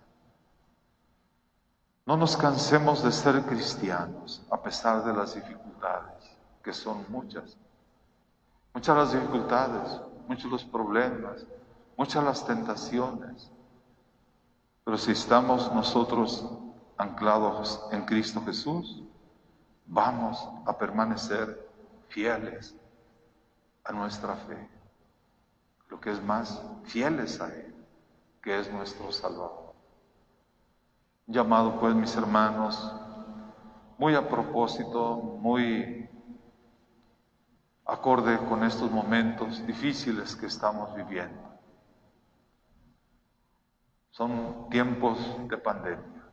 No 2.05 2.17
nos 2.17 2.35
cansemos 2.35 3.03
de 3.03 3.11
ser 3.11 3.41
cristianos 3.43 4.45
a 4.51 4.61
pesar 4.61 5.03
de 5.03 5.13
las 5.13 5.35
dificultades, 5.35 6.37
que 6.63 6.73
son 6.73 7.05
muchas. 7.09 7.57
Muchas 8.73 8.97
las 8.97 9.13
dificultades, 9.13 10.01
muchos 10.27 10.51
los 10.51 10.65
problemas, 10.65 11.45
muchas 11.97 12.23
las 12.23 12.45
tentaciones. 12.45 13.51
Pero 14.83 14.97
si 14.97 15.11
estamos 15.11 15.71
nosotros 15.73 16.49
anclados 16.97 17.87
en 17.91 18.05
Cristo 18.05 18.41
Jesús, 18.45 19.03
vamos 19.85 20.47
a 20.65 20.77
permanecer 20.77 21.69
fieles 22.09 22.75
a 23.83 23.91
nuestra 23.91 24.35
fe. 24.35 24.69
Lo 25.89 25.99
que 25.99 26.11
es 26.11 26.23
más, 26.23 26.61
fieles 26.85 27.39
a 27.39 27.53
Él 27.53 27.73
que 28.43 28.59
es 28.59 28.71
nuestro 28.71 29.11
Salvador. 29.11 29.73
Llamado 31.25 31.79
pues 31.79 31.95
mis 31.95 32.13
hermanos, 32.17 32.93
muy 33.97 34.13
a 34.15 34.27
propósito, 34.27 35.15
muy 35.39 36.02
acorde 37.85 38.37
con 38.47 38.63
estos 38.63 38.89
momentos 38.91 39.65
difíciles 39.65 40.35
que 40.35 40.45
estamos 40.45 40.95
viviendo. 40.95 41.41
Son 44.11 44.69
tiempos 44.69 45.17
de 45.47 45.57
pandemia, 45.57 46.23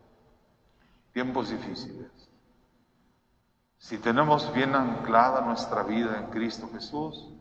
tiempos 1.13 1.51
difíciles. 1.51 2.11
Si 3.79 3.97
tenemos 3.99 4.53
bien 4.53 4.75
anclada 4.75 5.41
nuestra 5.41 5.83
vida 5.83 6.19
en 6.19 6.27
Cristo 6.27 6.69
Jesús, 6.73 7.33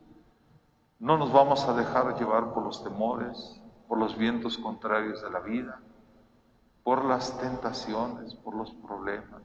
no 0.98 1.17
nos 1.17 1.32
vamos 1.32 1.63
a 1.65 1.74
dejar 1.74 2.17
llevar 2.17 2.54
por 2.54 2.63
los 2.63 2.84
temores, 2.84 3.62
por 3.88 3.98
los 3.98 4.17
vientos 4.17 4.58
contrarios 4.58 5.22
de 5.22 5.30
la 5.30 5.41
vida, 5.41 5.82
por 6.84 7.04
las 7.06 7.38
tentaciones, 7.39 8.36
por 8.36 8.56
los 8.56 8.72
problemas. 8.72 9.43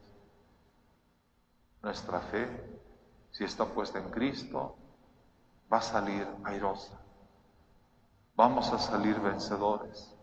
Nuestra 1.83 2.20
fe, 2.20 2.74
si 3.35 3.42
está 3.42 3.64
puesta 3.64 3.99
en 3.99 4.11
Cristo, 4.11 4.77
va 5.70 5.79
a 5.79 5.83
salir 5.83 6.25
airosa. 6.44 6.97
Vamos 8.37 8.73
a 8.73 8.79
salir 8.79 9.18
vencedores. 9.18 10.14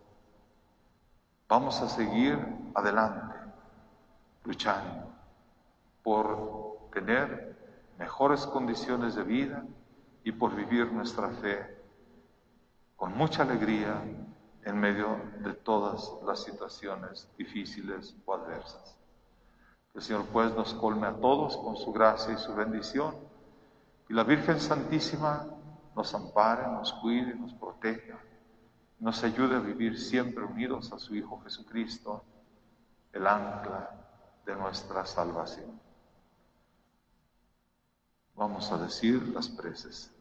Vamos 1.50 1.82
a 1.82 1.90
seguir 1.90 2.40
adelante, 2.74 3.36
luchando 4.46 5.12
por 6.02 6.88
tener 6.94 7.58
mejores 8.00 8.48
condiciones 8.48 9.16
de 9.16 9.24
vida 9.24 9.66
y 10.24 10.32
por 10.32 10.56
vivir 10.56 10.90
nuestra 10.94 11.28
fe 11.32 11.84
con 12.96 13.18
mucha 13.18 13.44
alegría 13.44 14.02
en 14.64 14.80
medio 14.80 15.20
de 15.40 15.54
todas 15.54 16.14
las 16.26 16.44
situaciones 16.44 17.30
difíciles 17.38 18.16
o 18.24 18.36
adversas. 18.36 19.01
Que 19.92 20.00
el 20.00 20.04
Señor 20.04 20.26
pues 20.32 20.54
nos 20.56 20.74
colme 20.74 21.08
a 21.08 21.14
todos 21.14 21.58
con 21.58 21.76
su 21.76 21.92
gracia 21.92 22.34
y 22.34 22.38
su 22.38 22.54
bendición 22.54 23.16
y 24.12 24.14
la 24.14 24.26
Virgen 24.26 24.60
Santísima 24.60 25.48
nos 25.96 26.14
ampare, 26.14 26.68
nos 26.68 26.92
cuide, 26.92 27.34
nos 27.34 27.54
proteja, 27.54 28.20
nos 29.00 29.24
ayude 29.24 29.56
a 29.56 29.60
vivir 29.60 29.98
siempre 29.98 30.44
unidos 30.44 30.92
a 30.92 31.00
su 31.00 31.16
Hijo 31.16 31.40
Jesucristo, 31.46 32.22
el 33.14 33.26
ancla 33.26 33.90
de 34.46 34.54
nuestra 34.56 35.06
salvación. 35.06 35.80
Vamos 38.36 38.70
a 38.74 38.80
decir 38.80 39.26
las 39.30 39.48
preces. 39.48 40.14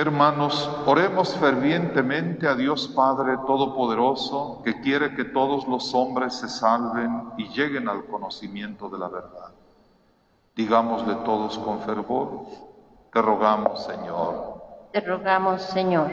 Hermanos, 0.00 0.66
oremos 0.86 1.34
fervientemente 1.34 2.48
a 2.48 2.54
Dios 2.54 2.88
Padre 2.88 3.36
Todopoderoso, 3.46 4.62
que 4.64 4.80
quiere 4.80 5.14
que 5.14 5.24
todos 5.24 5.68
los 5.68 5.94
hombres 5.94 6.36
se 6.36 6.48
salven 6.48 7.24
y 7.36 7.48
lleguen 7.48 7.86
al 7.86 8.06
conocimiento 8.06 8.88
de 8.88 8.98
la 8.98 9.08
verdad. 9.08 9.52
Digámosle 10.56 11.16
todos 11.16 11.58
con 11.58 11.80
fervor, 11.80 12.46
te 13.12 13.20
rogamos, 13.20 13.84
Señor. 13.84 14.62
Te 14.90 15.00
rogamos, 15.02 15.60
Señor. 15.60 16.10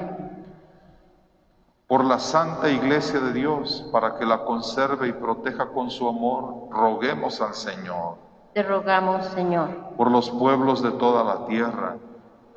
Por 1.87 2.03
la 2.03 2.19
Santa 2.19 2.69
Iglesia 2.69 3.21
de 3.21 3.31
Dios, 3.31 3.87
para 3.93 4.17
que 4.17 4.25
la 4.25 4.43
conserve 4.43 5.07
y 5.07 5.13
proteja 5.13 5.69
con 5.69 5.89
su 5.91 6.09
amor, 6.09 6.67
roguemos 6.71 7.39
al 7.39 7.53
Señor. 7.53 8.15
Te 8.53 8.63
rogamos, 8.63 9.27
Señor. 9.27 9.69
Por 9.95 10.11
los 10.11 10.29
pueblos 10.29 10.83
de 10.83 10.91
toda 10.91 11.23
la 11.23 11.45
tierra, 11.45 11.95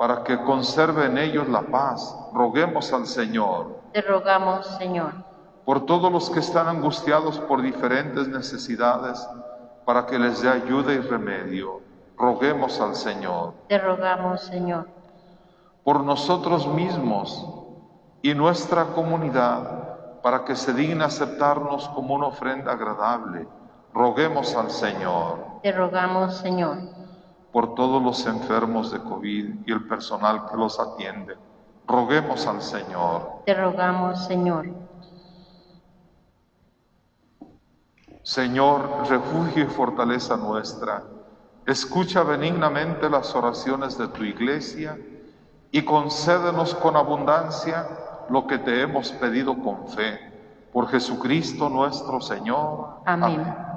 para 0.00 0.24
que 0.24 0.38
conserve 0.44 1.04
en 1.04 1.18
ellos 1.18 1.46
la 1.46 1.60
paz, 1.60 2.16
roguemos 2.32 2.90
al 2.90 3.06
Señor. 3.06 3.82
Te 3.92 4.00
rogamos, 4.00 4.66
Señor. 4.78 5.12
Por 5.66 5.84
todos 5.84 6.10
los 6.10 6.30
que 6.30 6.38
están 6.38 6.68
angustiados 6.68 7.38
por 7.40 7.60
diferentes 7.60 8.26
necesidades, 8.26 9.28
para 9.84 10.06
que 10.06 10.18
les 10.18 10.40
dé 10.40 10.48
ayuda 10.48 10.94
y 10.94 11.00
remedio, 11.00 11.82
roguemos 12.16 12.80
al 12.80 12.94
Señor. 12.94 13.52
Te 13.68 13.76
rogamos, 13.76 14.40
Señor. 14.40 14.88
Por 15.84 16.02
nosotros 16.02 16.66
mismos 16.66 17.46
y 18.22 18.32
nuestra 18.32 18.86
comunidad, 18.94 20.22
para 20.22 20.46
que 20.46 20.56
se 20.56 20.72
digne 20.72 21.04
aceptarnos 21.04 21.90
como 21.90 22.14
una 22.14 22.28
ofrenda 22.28 22.72
agradable, 22.72 23.46
roguemos 23.92 24.56
al 24.56 24.70
Señor. 24.70 25.60
Te 25.62 25.72
rogamos, 25.72 26.38
Señor. 26.38 26.99
Por 27.52 27.74
todos 27.74 28.02
los 28.02 28.26
enfermos 28.26 28.92
de 28.92 29.00
COVID 29.00 29.66
y 29.66 29.72
el 29.72 29.86
personal 29.88 30.46
que 30.48 30.56
los 30.56 30.78
atiende, 30.78 31.36
roguemos 31.86 32.46
al 32.46 32.62
Señor. 32.62 33.42
Te 33.44 33.54
rogamos, 33.54 34.24
Señor. 34.26 34.68
Señor, 38.22 39.08
refugio 39.08 39.64
y 39.64 39.66
fortaleza 39.66 40.36
nuestra, 40.36 41.02
escucha 41.66 42.22
benignamente 42.22 43.10
las 43.10 43.34
oraciones 43.34 43.98
de 43.98 44.06
tu 44.08 44.22
iglesia 44.22 44.96
y 45.72 45.82
concédenos 45.82 46.74
con 46.76 46.96
abundancia 46.96 47.88
lo 48.28 48.46
que 48.46 48.58
te 48.58 48.82
hemos 48.82 49.10
pedido 49.12 49.60
con 49.60 49.88
fe. 49.88 50.20
Por 50.72 50.88
Jesucristo 50.88 51.68
nuestro 51.68 52.20
Señor. 52.20 53.00
Amén. 53.04 53.38
Bendito 53.38 53.69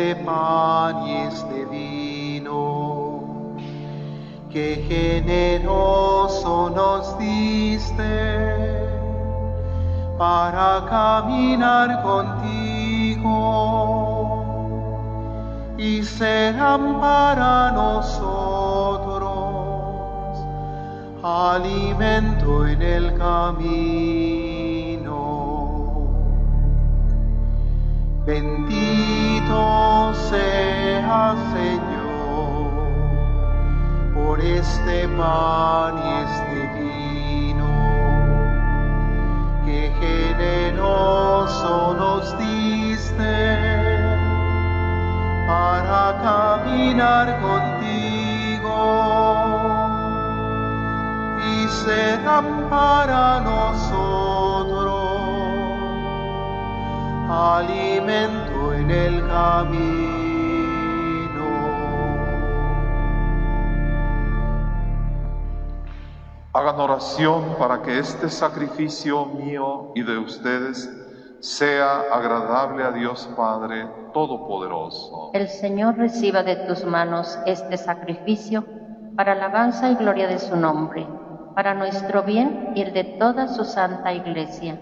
este 0.00 0.16
pan 0.24 1.06
y 1.06 1.12
este 1.28 1.66
vino 1.66 3.52
que 4.50 4.82
generoso 4.88 6.70
nos 6.70 7.18
diste 7.18 8.80
para 10.16 10.86
caminar 10.88 12.02
contigo 12.02 13.36
y 15.76 16.02
serán 16.02 16.98
para 17.00 17.72
nosotros 17.72 19.30
alimento 21.22 22.66
en 22.66 22.80
el 22.80 23.18
camino. 23.18 24.49
Sea 30.30 31.34
Señor 31.52 32.70
por 34.14 34.38
este 34.40 35.08
pan 35.18 35.94
y 35.98 36.08
este 36.24 36.60
vino 36.78 37.72
que 39.64 39.80
generoso 39.98 41.94
nos 41.98 42.38
diste 42.38 43.38
para 45.48 46.02
caminar 46.22 47.26
contigo. 47.40 48.78
Y 51.44 51.66
serán 51.66 52.46
para 52.70 53.40
nosotros 53.40 54.20
alimento 57.28 58.39
el 58.90 59.26
camino. 59.28 60.10
Hagan 66.52 66.80
oración 66.80 67.56
para 67.58 67.80
que 67.82 67.98
este 67.98 68.28
sacrificio 68.28 69.26
mío 69.26 69.92
y 69.94 70.02
de 70.02 70.18
ustedes 70.18 70.90
sea 71.38 72.00
agradable 72.12 72.82
a 72.82 72.90
Dios 72.90 73.28
Padre 73.36 73.86
Todopoderoso. 74.12 75.30
El 75.32 75.48
Señor 75.48 75.96
reciba 75.96 76.42
de 76.42 76.56
tus 76.56 76.84
manos 76.84 77.38
este 77.46 77.76
sacrificio 77.76 78.64
para 79.16 79.32
alabanza 79.32 79.90
y 79.90 79.94
gloria 79.94 80.26
de 80.26 80.38
su 80.38 80.56
nombre, 80.56 81.06
para 81.54 81.74
nuestro 81.74 82.24
bien 82.24 82.72
y 82.74 82.82
el 82.82 82.92
de 82.92 83.04
toda 83.04 83.48
su 83.48 83.64
santa 83.64 84.12
iglesia. 84.12 84.78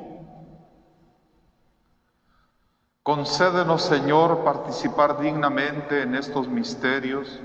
Concédenos, 3.08 3.84
Señor, 3.84 4.44
participar 4.44 5.18
dignamente 5.18 6.02
en 6.02 6.14
estos 6.14 6.46
misterios, 6.46 7.40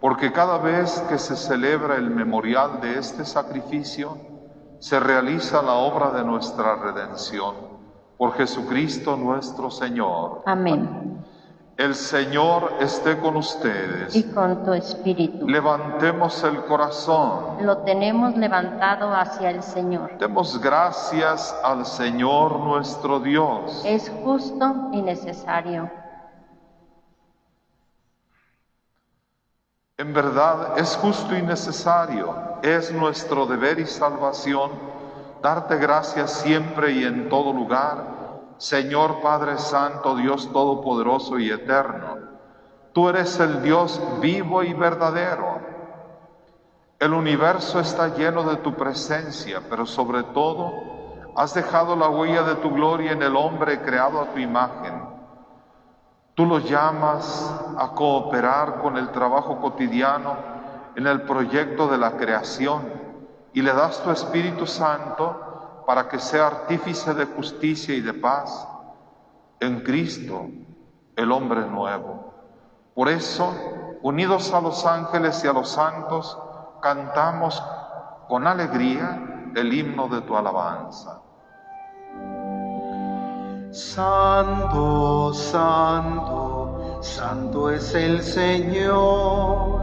porque 0.00 0.32
cada 0.32 0.58
vez 0.58 1.00
que 1.08 1.16
se 1.16 1.36
celebra 1.36 1.94
el 1.94 2.10
memorial 2.10 2.80
de 2.80 2.98
este 2.98 3.24
sacrificio, 3.24 4.18
se 4.80 4.98
realiza 4.98 5.62
la 5.62 5.74
obra 5.74 6.10
de 6.10 6.24
nuestra 6.24 6.74
redención. 6.74 7.54
Por 8.18 8.32
Jesucristo 8.32 9.16
nuestro 9.16 9.70
Señor. 9.70 10.42
Amén. 10.46 11.24
El 11.80 11.94
Señor 11.94 12.74
esté 12.80 13.18
con 13.18 13.38
ustedes. 13.38 14.14
Y 14.14 14.24
con 14.24 14.66
tu 14.66 14.74
espíritu. 14.74 15.48
Levantemos 15.48 16.44
el 16.44 16.62
corazón. 16.66 17.64
Lo 17.64 17.78
tenemos 17.78 18.36
levantado 18.36 19.14
hacia 19.14 19.48
el 19.48 19.62
Señor. 19.62 20.18
Demos 20.18 20.60
gracias 20.60 21.56
al 21.64 21.86
Señor 21.86 22.60
nuestro 22.60 23.18
Dios. 23.18 23.80
Es 23.86 24.12
justo 24.22 24.90
y 24.92 25.00
necesario. 25.00 25.90
En 29.96 30.12
verdad 30.12 30.78
es 30.78 30.94
justo 30.96 31.34
y 31.34 31.40
necesario, 31.40 32.34
es 32.60 32.92
nuestro 32.92 33.46
deber 33.46 33.78
y 33.78 33.86
salvación 33.86 34.70
darte 35.42 35.76
gracias 35.78 36.30
siempre 36.32 36.92
y 36.92 37.04
en 37.04 37.30
todo 37.30 37.54
lugar, 37.54 38.19
Señor 38.60 39.22
Padre 39.22 39.56
Santo, 39.56 40.16
Dios 40.16 40.52
Todopoderoso 40.52 41.38
y 41.38 41.50
Eterno. 41.50 42.18
Tú 42.92 43.08
eres 43.08 43.40
el 43.40 43.62
Dios 43.62 43.98
vivo 44.20 44.62
y 44.62 44.74
verdadero. 44.74 45.62
El 46.98 47.14
universo 47.14 47.80
está 47.80 48.08
lleno 48.08 48.42
de 48.42 48.56
tu 48.56 48.74
presencia, 48.74 49.62
pero 49.70 49.86
sobre 49.86 50.24
todo 50.24 50.74
has 51.36 51.54
dejado 51.54 51.96
la 51.96 52.10
huella 52.10 52.42
de 52.42 52.56
tu 52.56 52.70
gloria 52.70 53.12
en 53.12 53.22
el 53.22 53.34
hombre 53.34 53.80
creado 53.80 54.20
a 54.20 54.26
tu 54.26 54.38
imagen. 54.38 55.04
Tú 56.34 56.44
lo 56.44 56.58
llamas 56.58 57.58
a 57.78 57.92
cooperar 57.92 58.82
con 58.82 58.98
el 58.98 59.10
trabajo 59.10 59.58
cotidiano 59.58 60.36
en 60.96 61.06
el 61.06 61.22
proyecto 61.22 61.88
de 61.88 61.96
la 61.96 62.18
creación 62.18 62.82
y 63.54 63.62
le 63.62 63.72
das 63.72 64.02
tu 64.02 64.10
Espíritu 64.10 64.66
Santo 64.66 65.49
para 65.90 66.08
que 66.08 66.20
sea 66.20 66.46
artífice 66.46 67.12
de 67.14 67.24
justicia 67.24 67.92
y 67.92 68.00
de 68.00 68.14
paz 68.14 68.64
en 69.58 69.80
Cristo, 69.80 70.46
el 71.16 71.32
hombre 71.32 71.66
nuevo. 71.66 72.32
Por 72.94 73.08
eso, 73.08 73.52
unidos 74.00 74.54
a 74.54 74.60
los 74.60 74.86
ángeles 74.86 75.42
y 75.42 75.48
a 75.48 75.52
los 75.52 75.68
santos, 75.68 76.38
cantamos 76.80 77.60
con 78.28 78.46
alegría 78.46 79.50
el 79.56 79.74
himno 79.74 80.06
de 80.06 80.20
tu 80.20 80.36
alabanza. 80.36 81.22
Santo, 83.72 85.34
santo, 85.34 87.00
santo 87.02 87.68
es 87.68 87.92
el 87.96 88.22
Señor, 88.22 89.80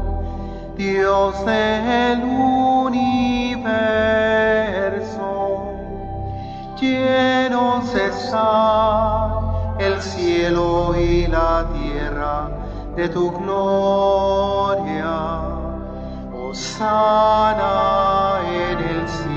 Dios 0.78 1.46
del 1.46 2.57
el 9.80 10.02
cielo 10.02 10.96
y 10.98 11.28
la 11.28 11.66
tierra 11.74 12.50
de 12.96 13.10
tu 13.10 13.32
gloria. 13.32 15.14
Osana 16.50 18.40
en 18.44 18.80
el 18.80 19.08
cielo. 19.08 19.28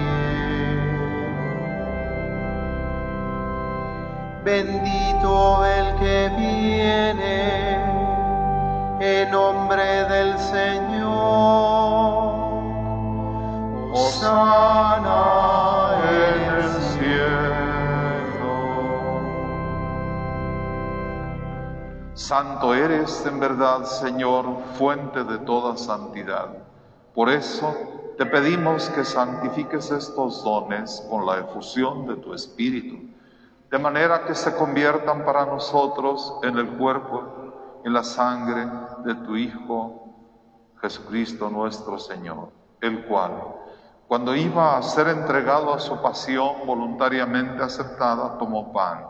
Bendito 4.44 5.64
el 5.66 5.94
que 5.96 6.30
viene 6.38 7.74
en 9.00 9.30
nombre 9.30 10.04
del 10.04 10.38
Señor. 10.38 11.10
Osana. 13.92 15.59
Santo 22.30 22.74
eres 22.74 23.26
en 23.26 23.40
verdad, 23.40 23.82
Señor, 23.82 24.46
fuente 24.78 25.24
de 25.24 25.38
toda 25.38 25.76
santidad. 25.76 26.46
Por 27.12 27.28
eso 27.28 27.74
te 28.16 28.24
pedimos 28.24 28.88
que 28.90 29.04
santifiques 29.04 29.90
estos 29.90 30.44
dones 30.44 31.04
con 31.10 31.26
la 31.26 31.38
efusión 31.38 32.06
de 32.06 32.14
tu 32.14 32.32
Espíritu, 32.32 33.00
de 33.68 33.78
manera 33.80 34.26
que 34.26 34.36
se 34.36 34.54
conviertan 34.54 35.24
para 35.24 35.44
nosotros 35.44 36.38
en 36.44 36.56
el 36.56 36.68
cuerpo 36.78 37.82
y 37.84 37.90
la 37.90 38.04
sangre 38.04 38.64
de 39.04 39.16
tu 39.26 39.34
Hijo 39.34 40.14
Jesucristo 40.80 41.50
nuestro 41.50 41.98
Señor, 41.98 42.50
el 42.80 43.06
cual, 43.06 43.42
cuando 44.06 44.36
iba 44.36 44.78
a 44.78 44.82
ser 44.82 45.08
entregado 45.08 45.74
a 45.74 45.80
su 45.80 46.00
pasión 46.00 46.64
voluntariamente 46.64 47.60
aceptada, 47.60 48.38
tomó 48.38 48.72
pan. 48.72 49.09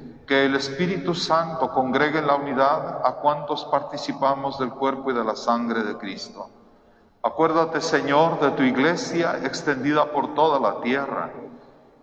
que 0.27 0.45
el 0.45 0.55
Espíritu 0.55 1.13
Santo 1.13 1.69
congregue 1.69 2.19
en 2.19 2.27
la 2.27 2.35
unidad 2.35 3.01
a 3.05 3.13
cuantos 3.15 3.65
participamos 3.65 4.59
del 4.59 4.71
cuerpo 4.71 5.11
y 5.11 5.13
de 5.13 5.23
la 5.23 5.35
sangre 5.35 5.83
de 5.83 5.97
Cristo. 5.97 6.49
Acuérdate, 7.23 7.81
Señor, 7.81 8.39
de 8.39 8.51
tu 8.51 8.63
iglesia 8.63 9.39
extendida 9.43 10.11
por 10.11 10.33
toda 10.33 10.59
la 10.59 10.81
tierra 10.81 11.31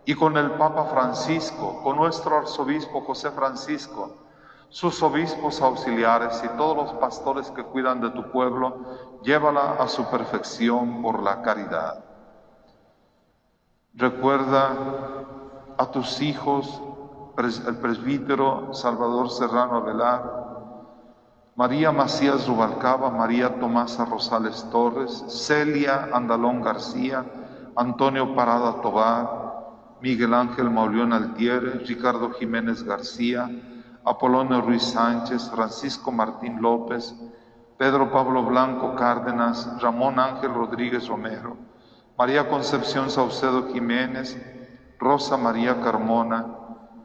y 0.05 0.15
con 0.15 0.37
el 0.37 0.53
Papa 0.53 0.85
Francisco, 0.85 1.83
con 1.83 1.97
nuestro 1.97 2.39
arzobispo 2.39 3.01
José 3.03 3.31
Francisco, 3.31 4.17
sus 4.69 5.03
obispos 5.03 5.61
auxiliares 5.61 6.43
y 6.45 6.57
todos 6.57 6.77
los 6.77 6.93
pastores 6.95 7.51
que 7.51 7.65
cuidan 7.65 8.01
de 8.01 8.11
tu 8.11 8.31
pueblo, 8.31 9.21
llévala 9.23 9.77
a 9.79 9.89
su 9.89 10.09
perfección 10.09 11.03
por 11.03 11.23
la 11.23 11.43
caridad. 11.43 12.05
Recuerda 13.95 14.77
a 15.77 15.91
tus 15.91 16.21
hijos 16.21 16.81
el 17.39 17.77
presbítero 17.77 18.75
Salvador 18.75 19.31
Serrano 19.31 19.81
Velar, 19.83 20.49
María 21.55 21.93
Macías 21.93 22.49
Rubalcaba, 22.49 23.11
María 23.11 23.61
Tomasa 23.61 24.05
Rosales 24.05 24.67
Torres, 24.73 25.25
Celia 25.29 26.09
Andalón 26.13 26.63
García, 26.63 27.25
Antonio 27.77 28.35
Parada 28.35 28.81
Tobar, 28.81 29.99
Miguel 30.01 30.35
Ángel 30.35 30.69
Mauleón 30.69 31.13
Altiere, 31.13 31.75
Ricardo 31.87 32.31
Jiménez 32.31 32.83
García, 32.83 33.49
Apolonio 34.05 34.61
Ruiz 34.61 34.83
Sánchez, 34.83 35.49
Francisco 35.49 36.11
Martín 36.11 36.61
López, 36.61 37.15
Pedro 37.77 38.11
Pablo 38.11 38.43
Blanco 38.43 38.97
Cárdenas, 38.97 39.81
Ramón 39.81 40.19
Ángel 40.19 40.53
Rodríguez 40.53 41.07
Romero, 41.07 41.57
María 42.17 42.49
Concepción 42.49 43.11
Saucedo 43.11 43.69
Jiménez, 43.73 44.37
Rosa 44.99 45.37
María 45.37 45.81
Carmona, 45.81 46.68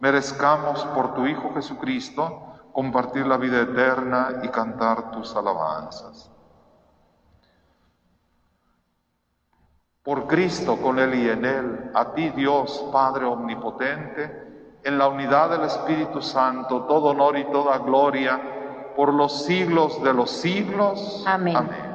merezcamos 0.00 0.84
por 0.86 1.14
tu 1.14 1.26
Hijo 1.26 1.52
Jesucristo 1.54 2.54
compartir 2.72 3.26
la 3.26 3.36
vida 3.36 3.60
eterna 3.60 4.40
y 4.42 4.48
cantar 4.48 5.10
tus 5.12 5.34
alabanzas. 5.36 6.30
Por 10.02 10.26
Cristo, 10.26 10.76
con 10.76 10.98
Él 10.98 11.14
y 11.14 11.30
en 11.30 11.44
Él, 11.44 11.90
a 11.94 12.12
ti 12.12 12.30
Dios, 12.30 12.88
Padre 12.92 13.24
Omnipotente, 13.24 14.80
en 14.82 14.98
la 14.98 15.08
unidad 15.08 15.50
del 15.50 15.62
Espíritu 15.62 16.20
Santo, 16.20 16.82
todo 16.82 17.06
honor 17.06 17.38
y 17.38 17.44
toda 17.50 17.78
gloria, 17.78 18.92
por 18.96 19.14
los 19.14 19.44
siglos 19.44 20.02
de 20.02 20.12
los 20.12 20.30
siglos. 20.30 21.24
Amén. 21.26 21.56
Amén. 21.56 21.94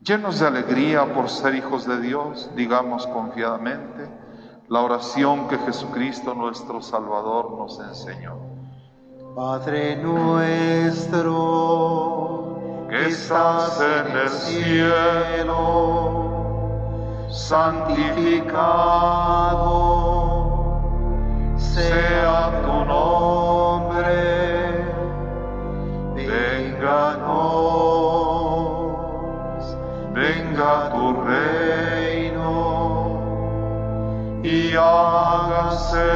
Llenos 0.00 0.40
de 0.40 0.46
alegría 0.46 1.14
por 1.14 1.28
ser 1.28 1.54
hijos 1.54 1.86
de 1.86 2.00
Dios, 2.00 2.50
digamos 2.54 3.06
confiadamente, 3.06 4.08
la 4.68 4.80
oración 4.80 5.46
que 5.48 5.58
Jesucristo 5.58 6.34
nuestro 6.34 6.82
Salvador 6.82 7.52
nos 7.56 7.78
enseñó. 7.78 8.36
Padre 9.34 9.96
nuestro 9.96 11.26
que 12.88 13.06
estás 13.08 13.80
en 13.80 14.16
el 14.16 14.28
cielo, 14.30 15.54
santificado 17.30 18.86
sea 21.56 22.62
tu 22.62 22.84
nombre, 22.84 24.14
venga 26.14 27.16
y 34.76 34.78
hágase 34.78 36.12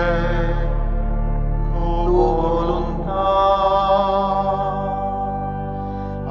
tu 1.73 2.13
voluntad, 2.13 3.15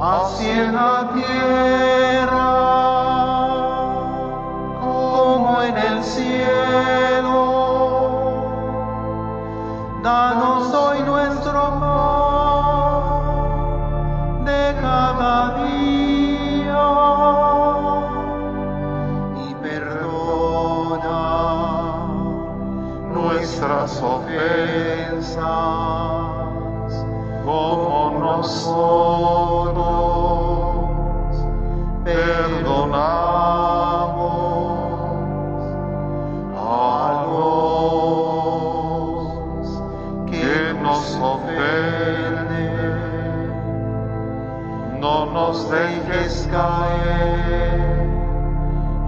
así 0.00 0.48
en 0.48 0.74
la 0.74 1.10
tierra. 1.12 1.79
Caer 46.50 47.80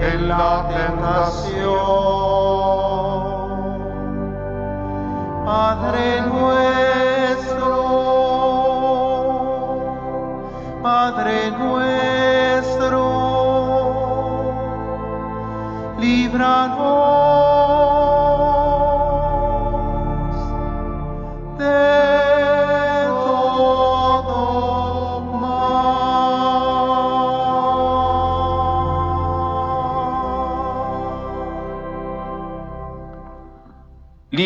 en 0.01 0.29
la 0.29 0.69
tentación. 0.69 2.22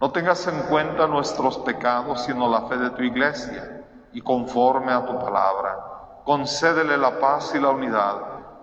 No 0.00 0.10
tengas 0.10 0.46
en 0.46 0.60
cuenta 0.64 1.06
nuestros 1.06 1.58
pecados, 1.58 2.24
sino 2.24 2.50
la 2.50 2.62
fe 2.68 2.76
de 2.76 2.90
tu 2.90 3.02
iglesia, 3.02 3.82
y 4.12 4.20
conforme 4.20 4.92
a 4.92 5.06
tu 5.06 5.18
palabra, 5.18 6.22
concédele 6.24 6.98
la 6.98 7.18
paz 7.18 7.54
y 7.54 7.60
la 7.60 7.70
unidad, 7.70 8.16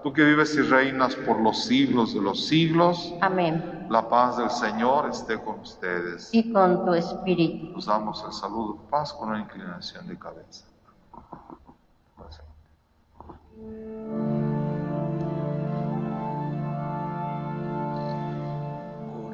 tú 0.04 0.14
que 0.14 0.24
vives 0.24 0.54
y 0.56 0.62
reinas 0.62 1.16
por 1.16 1.40
los 1.40 1.64
siglos 1.64 2.14
de 2.14 2.22
los 2.22 2.46
siglos. 2.46 3.16
Amén. 3.22 3.88
La 3.90 4.08
paz 4.08 4.38
del 4.38 4.52
Señor 4.52 5.10
esté 5.10 5.40
con 5.42 5.60
ustedes. 5.60 6.30
Y 6.34 6.54
con 6.54 6.86
tu 6.86 6.94
espíritu. 6.94 7.72
Nos 7.74 7.88
damos 7.88 8.24
el 8.26 8.34
saludo 8.34 8.74
de 8.74 8.90
paz 8.90 9.14
con 9.14 9.30
una 9.30 9.40
inclinación 9.40 10.08
de 10.08 10.20
cabeza. 10.20 10.66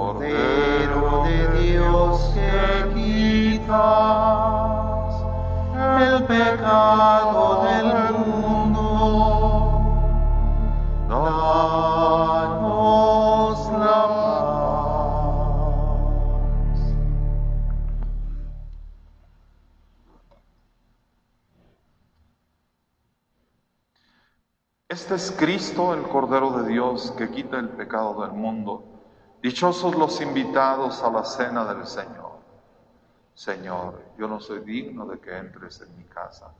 Cordero 0.00 1.24
de 1.24 1.38
Dios 1.60 2.32
que 2.32 2.88
quitas 2.94 3.68
el 6.00 6.24
pecado 6.24 7.62
del 7.64 8.16
mundo, 8.16 8.80
danos 11.06 12.00
la 13.72 14.00
paz. 14.08 15.60
Este 24.88 25.14
es 25.16 25.30
Cristo, 25.32 25.92
el 25.92 26.04
Cordero 26.04 26.52
de 26.52 26.66
Dios, 26.70 27.10
que 27.18 27.30
quita 27.30 27.58
el 27.58 27.68
pecado 27.68 28.22
del 28.22 28.32
mundo. 28.32 28.89
Dichosos 29.42 29.94
los 29.94 30.20
invitados 30.20 31.02
a 31.02 31.10
la 31.10 31.24
cena 31.24 31.64
del 31.64 31.86
Señor. 31.86 32.40
Señor, 33.34 34.02
yo 34.18 34.28
no 34.28 34.38
soy 34.38 34.60
digno 34.60 35.06
de 35.06 35.18
que 35.18 35.34
entres 35.34 35.80
en 35.80 35.96
mi 35.96 36.04
casa, 36.04 36.52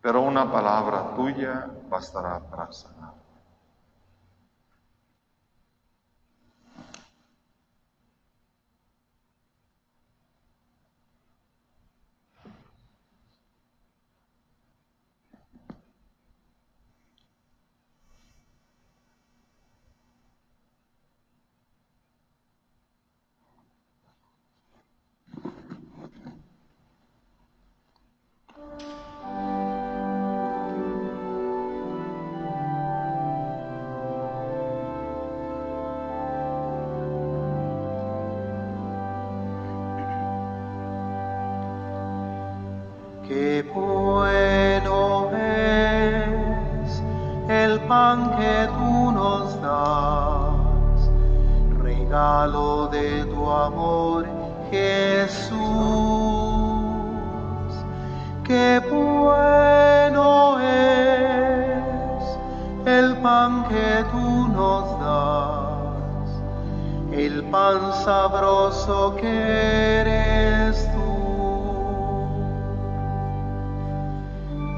pero 0.00 0.22
una 0.22 0.50
palabra 0.50 1.14
tuya 1.14 1.68
bastará 1.90 2.40
para 2.40 2.72
sanar. 2.72 3.25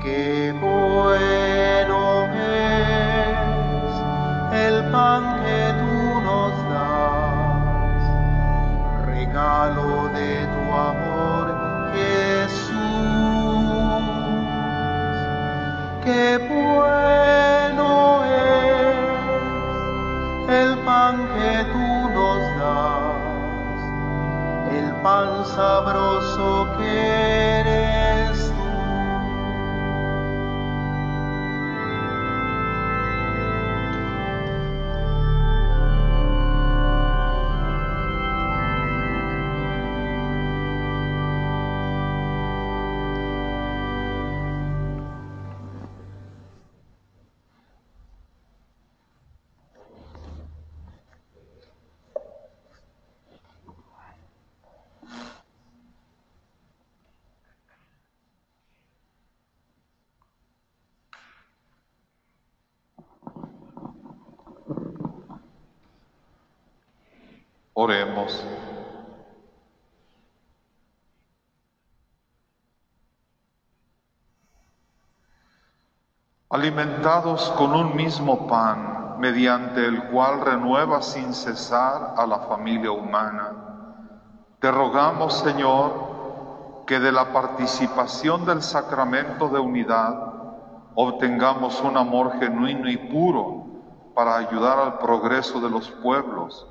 Qué 0.00 0.52
Alimentados 76.58 77.50
con 77.56 77.72
un 77.72 77.94
mismo 77.94 78.48
pan, 78.48 79.20
mediante 79.20 79.86
el 79.86 80.08
cual 80.08 80.40
renueva 80.40 81.02
sin 81.02 81.32
cesar 81.32 82.14
a 82.16 82.26
la 82.26 82.40
familia 82.40 82.90
humana, 82.90 83.52
te 84.58 84.68
rogamos, 84.68 85.38
Señor, 85.38 86.82
que 86.84 86.98
de 86.98 87.12
la 87.12 87.32
participación 87.32 88.44
del 88.44 88.60
sacramento 88.60 89.48
de 89.50 89.60
unidad 89.60 90.18
obtengamos 90.96 91.80
un 91.80 91.96
amor 91.96 92.40
genuino 92.40 92.88
y 92.88 92.96
puro 92.96 93.64
para 94.16 94.36
ayudar 94.38 94.80
al 94.80 94.98
progreso 94.98 95.60
de 95.60 95.70
los 95.70 95.88
pueblos 95.88 96.66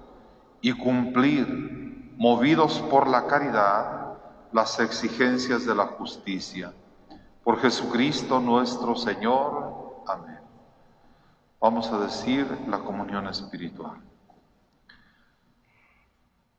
y 0.59 0.73
cumplir, 0.73 2.13
movidos 2.17 2.81
por 2.91 3.07
la 3.07 3.25
caridad, 3.25 4.17
las 4.51 4.81
exigencias 4.81 5.65
de 5.65 5.75
la 5.75 5.85
justicia. 5.85 6.73
Por 7.47 7.61
Jesucristo 7.61 8.41
nuestro 8.41 8.93
Señor. 8.93 10.03
Amén. 10.05 10.41
Vamos 11.61 11.89
a 11.93 11.99
decir 11.99 12.45
la 12.67 12.79
comunión 12.79 13.25
espiritual. 13.25 14.01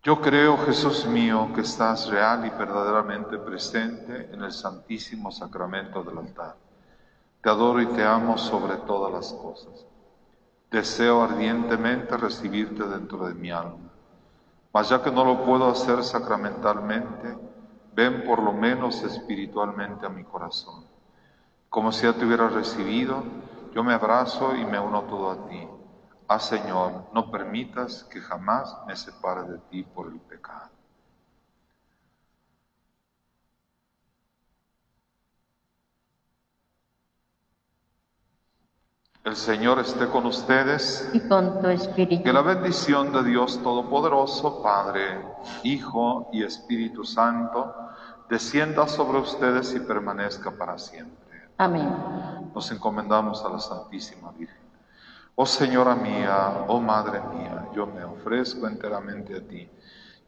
Yo 0.03 0.19
creo, 0.19 0.57
Jesús 0.57 1.05
mío, 1.05 1.51
que 1.55 1.61
estás 1.61 2.07
real 2.09 2.47
y 2.47 2.49
verdaderamente 2.49 3.37
presente 3.37 4.31
en 4.33 4.43
el 4.43 4.51
santísimo 4.51 5.31
sacramento 5.31 6.03
del 6.03 6.17
altar. 6.17 6.57
Te 7.43 7.51
adoro 7.51 7.83
y 7.83 7.87
te 7.89 8.03
amo 8.03 8.39
sobre 8.39 8.79
todas 8.79 9.13
las 9.13 9.31
cosas. 9.35 9.85
Deseo 10.71 11.23
ardientemente 11.23 12.17
recibirte 12.17 12.85
dentro 12.85 13.29
de 13.29 13.35
mi 13.35 13.51
alma. 13.51 13.91
Mas 14.73 14.89
ya 14.89 15.03
que 15.03 15.11
no 15.11 15.27
lo 15.27 15.45
puedo 15.45 15.69
hacer 15.69 16.03
sacramentalmente, 16.03 17.48
ven 17.99 18.23
por 18.23 18.41
lo 18.41 18.53
menos 18.53 19.03
espiritualmente 19.03 20.07
a 20.07 20.09
mi 20.09 20.23
corazón. 20.23 20.85
Como 21.69 21.91
si 21.91 22.05
ya 22.05 22.13
te 22.13 22.25
hubiera 22.25 22.49
recibido, 22.49 23.25
yo 23.75 23.83
me 23.83 23.93
abrazo 23.93 24.55
y 24.55 24.65
me 24.65 24.79
uno 24.79 25.03
todo 25.03 25.33
a 25.33 25.49
ti. 25.49 25.67
Ah 26.29 26.39
Señor, 26.39 27.07
no 27.13 27.29
permitas 27.29 28.05
que 28.05 28.21
jamás 28.21 28.73
me 28.87 28.95
separe 28.95 29.43
de 29.51 29.59
ti 29.59 29.83
por 29.83 30.07
el 30.07 30.21
pecado. 30.21 30.71
El 39.25 39.35
Señor 39.35 39.81
esté 39.81 40.09
con 40.09 40.25
ustedes. 40.25 41.11
Y 41.13 41.21
con 41.29 41.61
tu 41.61 41.67
espíritu. 41.67 42.23
Que 42.23 42.33
la 42.33 42.43
bendición 42.43 43.13
de 43.13 43.25
Dios 43.25 43.61
Todopoderoso, 43.61 44.63
Padre, 44.63 45.21
Hijo 45.65 46.31
y 46.33 46.45
Espíritu 46.45 47.05
Santo, 47.05 47.88
descienda 48.29 48.87
sobre 48.87 49.19
ustedes 49.19 49.75
y 49.75 49.81
permanezca 49.81 50.51
para 50.51 50.79
siempre. 50.79 51.49
Amén. 51.57 51.89
Nos 52.55 52.71
encomendamos 52.71 53.45
a 53.45 53.49
la 53.49 53.59
Santísima 53.59 54.31
Virgen. 54.33 54.57
Oh 55.35 55.47
Señora 55.47 55.95
mía, 55.95 56.65
oh 56.67 56.81
Madre 56.81 57.21
mía, 57.33 57.69
yo 57.75 57.87
me 57.87 58.05
ofrezco 58.05 58.67
enteramente 58.67 59.37
a 59.37 59.41
ti. 59.41 59.69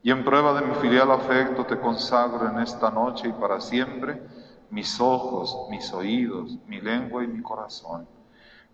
Y 0.03 0.11
en 0.11 0.25
prueba 0.25 0.59
de 0.59 0.67
mi 0.67 0.75
filial 0.77 1.11
afecto 1.11 1.65
te 1.67 1.79
consagro 1.79 2.49
en 2.49 2.61
esta 2.61 2.91
noche 2.91 3.29
y 3.29 3.33
para 3.33 3.61
siempre 3.61 4.23
mis 4.71 5.01
ojos, 5.01 5.67
mis 5.69 5.93
oídos, 5.93 6.59
mi 6.67 6.81
lengua 6.81 7.23
y 7.25 7.27
mi 7.27 7.43
corazón 7.43 8.07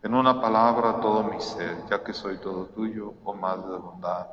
en 0.07 0.15
una 0.15 0.41
palabra 0.41 1.01
todo 1.01 1.25
mi 1.25 1.41
ser, 1.41 1.77
ya 1.91 2.05
que 2.05 2.13
soy 2.13 2.39
todo 2.39 2.67
tuyo, 2.67 3.15
oh 3.25 3.35
Madre 3.35 3.73
de 3.73 3.79
bondad. 3.79 4.29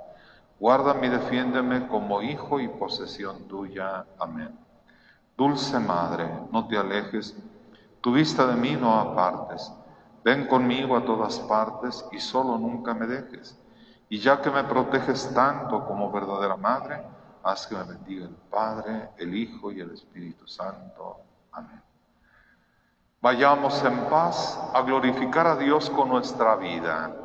Guárdame 0.59 1.07
y 1.07 1.09
defiéndeme 1.09 1.87
como 1.87 2.21
hijo 2.21 2.59
y 2.59 2.67
posesión 2.67 3.47
tuya. 3.47 4.05
Amén. 4.19 4.55
Dulce 5.35 5.79
Madre, 5.79 6.29
no 6.51 6.67
te 6.67 6.77
alejes, 6.77 7.35
tu 8.01 8.13
vista 8.13 8.45
de 8.45 8.55
mí 8.55 8.75
no 8.75 8.99
apartes. 8.99 9.71
Ven 10.23 10.47
conmigo 10.47 10.95
a 10.95 11.05
todas 11.05 11.39
partes 11.39 12.05
y 12.11 12.19
solo 12.19 12.57
nunca 12.57 12.93
me 12.93 13.07
dejes. 13.07 13.57
Y 14.09 14.19
ya 14.19 14.41
que 14.41 14.51
me 14.51 14.63
proteges 14.63 15.33
tanto 15.33 15.85
como 15.85 16.11
verdadera 16.11 16.55
Madre, 16.55 17.01
haz 17.43 17.67
que 17.67 17.75
me 17.75 17.83
bendiga 17.83 18.25
el 18.25 18.35
Padre, 18.49 19.09
el 19.17 19.35
Hijo 19.35 19.71
y 19.71 19.81
el 19.81 19.91
Espíritu 19.91 20.47
Santo. 20.47 21.17
Amén. 21.51 21.81
Vayamos 23.21 23.83
en 23.83 23.97
paz 24.09 24.59
a 24.73 24.81
glorificar 24.81 25.47
a 25.47 25.55
Dios 25.55 25.89
con 25.89 26.09
nuestra 26.09 26.55
vida. 26.57 27.15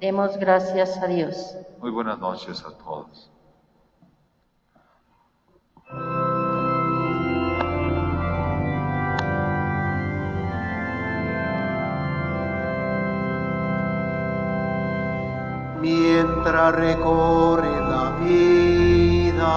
Demos 0.00 0.36
gracias 0.36 0.96
a 0.96 1.06
Dios. 1.06 1.56
Muy 1.78 1.90
buenas 1.90 2.18
noches 2.18 2.64
a 2.64 2.76
todos. 2.76 3.31
Mientras 15.82 16.76
recorre 16.76 17.80
la 17.90 18.12
vida, 18.20 19.50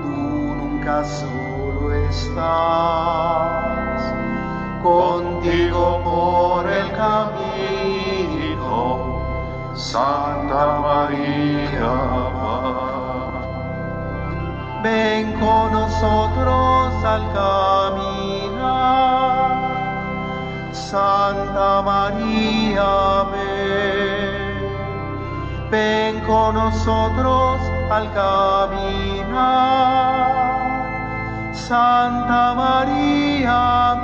tú 0.00 0.54
nunca 0.56 1.04
solo 1.04 1.92
estás 2.08 2.40
contigo 4.82 6.00
por 6.02 6.66
el 6.66 6.90
camino, 6.92 8.72
Santa 9.74 10.80
María. 10.80 11.92
Ven 14.82 15.34
con 15.34 15.72
nosotros 15.72 17.04
al 17.04 17.30
caminar, 17.34 18.62
Santa 20.72 21.82
María. 21.82 23.22
Ven 25.72 26.20
con 26.26 26.54
nosotros 26.54 27.58
al 27.90 28.12
caminar 28.12 29.32
Santa 31.54 32.52
María. 32.54 33.94